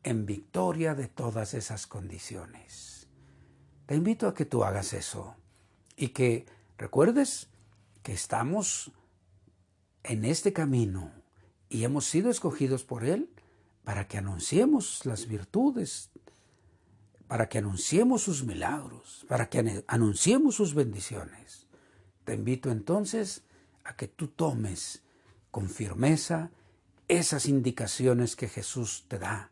en 0.03 0.25
victoria 0.25 0.95
de 0.95 1.07
todas 1.07 1.53
esas 1.53 1.87
condiciones. 1.87 3.07
Te 3.85 3.95
invito 3.95 4.27
a 4.27 4.33
que 4.33 4.45
tú 4.45 4.63
hagas 4.63 4.93
eso 4.93 5.35
y 5.95 6.09
que 6.09 6.45
recuerdes 6.77 7.47
que 8.01 8.13
estamos 8.13 8.91
en 10.03 10.25
este 10.25 10.51
camino 10.51 11.22
y 11.73 11.83
hemos 11.83 12.05
sido 12.05 12.29
escogidos 12.29 12.83
por 12.83 13.03
Él 13.03 13.29
para 13.83 14.07
que 14.07 14.17
anunciemos 14.17 15.05
las 15.05 15.27
virtudes 15.27 16.09
para 17.33 17.49
que 17.49 17.57
anunciemos 17.57 18.21
sus 18.21 18.43
milagros, 18.43 19.25
para 19.27 19.49
que 19.49 19.83
anunciemos 19.87 20.53
sus 20.53 20.75
bendiciones. 20.75 21.65
Te 22.25 22.35
invito 22.35 22.69
entonces 22.69 23.41
a 23.83 23.95
que 23.95 24.07
tú 24.07 24.27
tomes 24.27 25.01
con 25.49 25.67
firmeza 25.67 26.51
esas 27.07 27.47
indicaciones 27.47 28.35
que 28.35 28.49
Jesús 28.49 29.05
te 29.07 29.17
da 29.17 29.51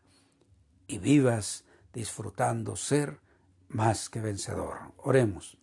y 0.86 0.98
vivas 0.98 1.64
disfrutando 1.92 2.76
ser 2.76 3.18
más 3.68 4.08
que 4.08 4.20
vencedor. 4.20 4.92
Oremos. 4.98 5.58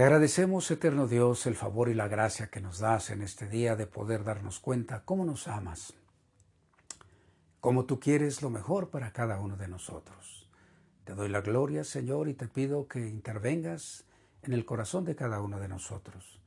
Te 0.00 0.04
agradecemos, 0.04 0.70
eterno 0.70 1.06
Dios, 1.06 1.44
el 1.44 1.54
favor 1.54 1.90
y 1.90 1.94
la 1.94 2.08
gracia 2.08 2.46
que 2.46 2.62
nos 2.62 2.78
das 2.78 3.10
en 3.10 3.20
este 3.20 3.46
día 3.46 3.76
de 3.76 3.86
poder 3.86 4.24
darnos 4.24 4.58
cuenta 4.58 5.04
cómo 5.04 5.26
nos 5.26 5.46
amas, 5.46 5.92
cómo 7.60 7.84
tú 7.84 8.00
quieres 8.00 8.40
lo 8.40 8.48
mejor 8.48 8.88
para 8.88 9.12
cada 9.12 9.38
uno 9.38 9.58
de 9.58 9.68
nosotros. 9.68 10.48
Te 11.04 11.14
doy 11.14 11.28
la 11.28 11.42
gloria, 11.42 11.84
Señor, 11.84 12.30
y 12.30 12.32
te 12.32 12.48
pido 12.48 12.88
que 12.88 13.08
intervengas 13.08 14.06
en 14.40 14.54
el 14.54 14.64
corazón 14.64 15.04
de 15.04 15.16
cada 15.16 15.42
uno 15.42 15.60
de 15.60 15.68
nosotros, 15.68 16.40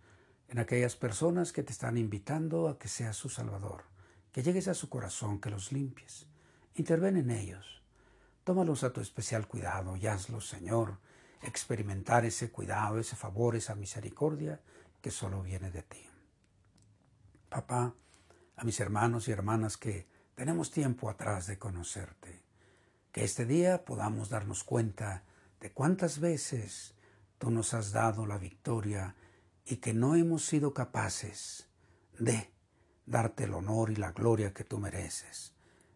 en 0.48 0.58
aquellas 0.58 0.96
personas 0.96 1.52
que 1.52 1.62
te 1.62 1.74
están 1.74 2.00
invitando 2.00 2.68
a 2.68 2.80
que 2.80 2.88
seas 2.88 3.18
su 3.18 3.30
Salvador, 3.30 3.84
que 4.32 4.42
llegues 4.42 4.68
a 4.68 4.74
su 4.74 4.89
corazón, 4.89 5.39
que 5.39 5.52
los 5.52 5.72
limpies. 5.72 6.26
Interven 6.74 7.18
en 7.18 7.30
ellos. 7.30 7.84
Tómalos 8.46 8.84
a 8.84 8.92
tu 8.92 9.00
especial 9.00 9.48
cuidado 9.48 9.96
y 9.96 10.08
hazlos, 10.08 10.50
Señor, 10.50 10.98
experimentar 11.43 12.25
ese 12.25 12.51
cuidado, 12.51 12.99
ese 12.99 13.15
favor, 13.15 13.56
esa 13.56 13.75
misericordia 13.75 14.60
que 15.01 15.12
solo 15.12 15.41
viene 15.41 15.71
de 15.71 15.84
ti. 15.84 16.06
Papá, 17.49 17.93
a 18.56 18.63
mis 18.63 18.79
hermanos 18.79 19.27
y 19.27 19.32
hermanas 19.32 19.77
que 19.77 20.08
tenemos 20.36 20.71
tiempo 20.71 21.10
atrás 21.10 21.47
de 21.47 21.60
conocerte, 21.60 22.43
que 23.12 23.23
este 23.23 23.45
día 23.45 23.86
podamos 23.86 24.29
darnos 24.29 24.63
cuenta 24.63 25.23
de 25.60 25.71
cuántas 25.71 26.19
veces 26.19 26.95
tú 27.38 27.51
nos 27.51 27.73
has 27.73 27.91
dado 27.91 28.25
la 28.25 28.38
victoria 28.38 29.15
y 29.65 29.77
que 29.77 29.93
no 29.93 30.15
hemos 30.15 30.45
sido 30.45 30.73
capaces 30.73 31.67
de 32.19 32.51
darte 33.06 33.43
el 33.43 33.53
honor 33.53 33.91
y 33.91 33.95
la 33.95 34.12
gloria 34.12 34.53
que 34.53 34.63
tú 34.63 34.79
mereces. 34.79 35.53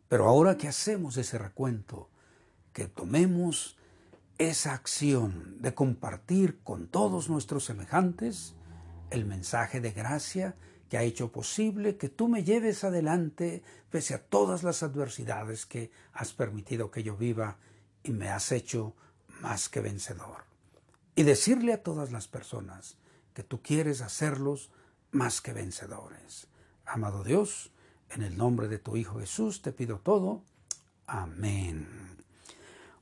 Pero 0.08 0.28
ahora 0.28 0.58
que 0.58 0.68
hacemos 0.68 1.18
ese 1.18 1.38
recuento, 1.38 2.10
que 2.74 2.88
tomemos 2.88 3.78
esa 4.38 4.74
acción 4.74 5.62
de 5.62 5.74
compartir 5.74 6.60
con 6.64 6.88
todos 6.88 7.30
nuestros 7.30 7.66
semejantes 7.66 8.54
el 9.10 9.26
mensaje 9.26 9.82
de 9.82 9.92
gracia 9.92 10.56
que 10.90 10.98
ha 10.98 11.04
hecho 11.04 11.32
posible 11.32 11.98
que 11.98 12.10
tú 12.10 12.28
me 12.28 12.44
lleves 12.44 12.84
adelante 12.84 13.64
pese 13.90 14.14
a 14.14 14.24
todas 14.24 14.64
las 14.64 14.84
adversidades 14.84 15.66
que 15.66 15.92
has 16.14 16.34
permitido 16.34 16.92
que 16.92 17.04
yo 17.04 17.18
viva 17.18 17.58
y 18.04 18.12
me 18.12 18.30
has 18.30 18.52
hecho 18.52 18.94
más 19.42 19.70
que 19.70 19.82
vencedor. 19.82 20.46
Y 21.16 21.24
decirle 21.24 21.74
a 21.74 21.84
todas 21.84 22.12
las 22.12 22.28
personas 22.28 22.98
que 23.34 23.44
tú 23.44 23.62
quieres 23.62 24.02
hacerlos 24.02 24.72
más 25.12 25.42
que 25.42 25.54
vencedores. 25.54 26.48
Amado 26.86 27.24
Dios, 27.24 27.72
en 28.10 28.22
el 28.22 28.38
nombre 28.38 28.68
de 28.68 28.80
tu 28.80 28.96
Hijo 28.98 29.20
Jesús 29.20 29.62
te 29.62 29.72
pido 29.72 30.00
todo. 30.00 30.42
Amén. 31.08 31.88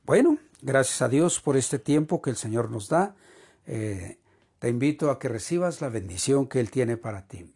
Bueno, 0.04 0.38
gracias 0.66 1.00
a 1.00 1.08
Dios 1.08 1.40
por 1.40 1.56
este 1.56 1.78
tiempo 1.78 2.20
que 2.20 2.30
el 2.30 2.36
Señor 2.36 2.70
nos 2.70 2.88
da. 2.88 3.14
Eh, 3.66 4.18
te 4.58 4.68
invito 4.68 5.10
a 5.10 5.18
que 5.18 5.28
recibas 5.28 5.80
la 5.80 5.88
bendición 5.88 6.48
que 6.48 6.58
Él 6.58 6.70
tiene 6.72 6.96
para 6.96 7.26
ti. 7.28 7.46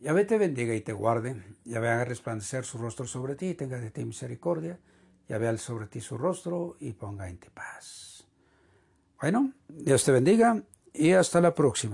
Yahvé 0.00 0.26
te 0.26 0.36
bendiga 0.36 0.74
y 0.74 0.82
te 0.82 0.92
guarde. 0.92 1.42
Yahvé 1.64 1.88
haga 1.88 2.04
resplandecer 2.04 2.66
su 2.66 2.76
rostro 2.76 3.06
sobre 3.06 3.34
ti 3.34 3.48
y 3.48 3.54
tenga 3.54 3.78
de 3.78 3.90
ti 3.90 4.04
misericordia. 4.04 4.78
Yahvé 5.26 5.48
al 5.48 5.58
sobre 5.58 5.86
ti 5.86 6.02
su 6.02 6.18
rostro 6.18 6.76
y 6.80 6.92
ponga 6.92 7.30
en 7.30 7.38
ti 7.38 7.48
paz. 7.48 8.26
Bueno, 9.18 9.52
Dios 9.66 10.04
te 10.04 10.12
bendiga 10.12 10.62
y 10.92 11.12
hasta 11.12 11.40
la 11.40 11.54
próxima. 11.54 11.92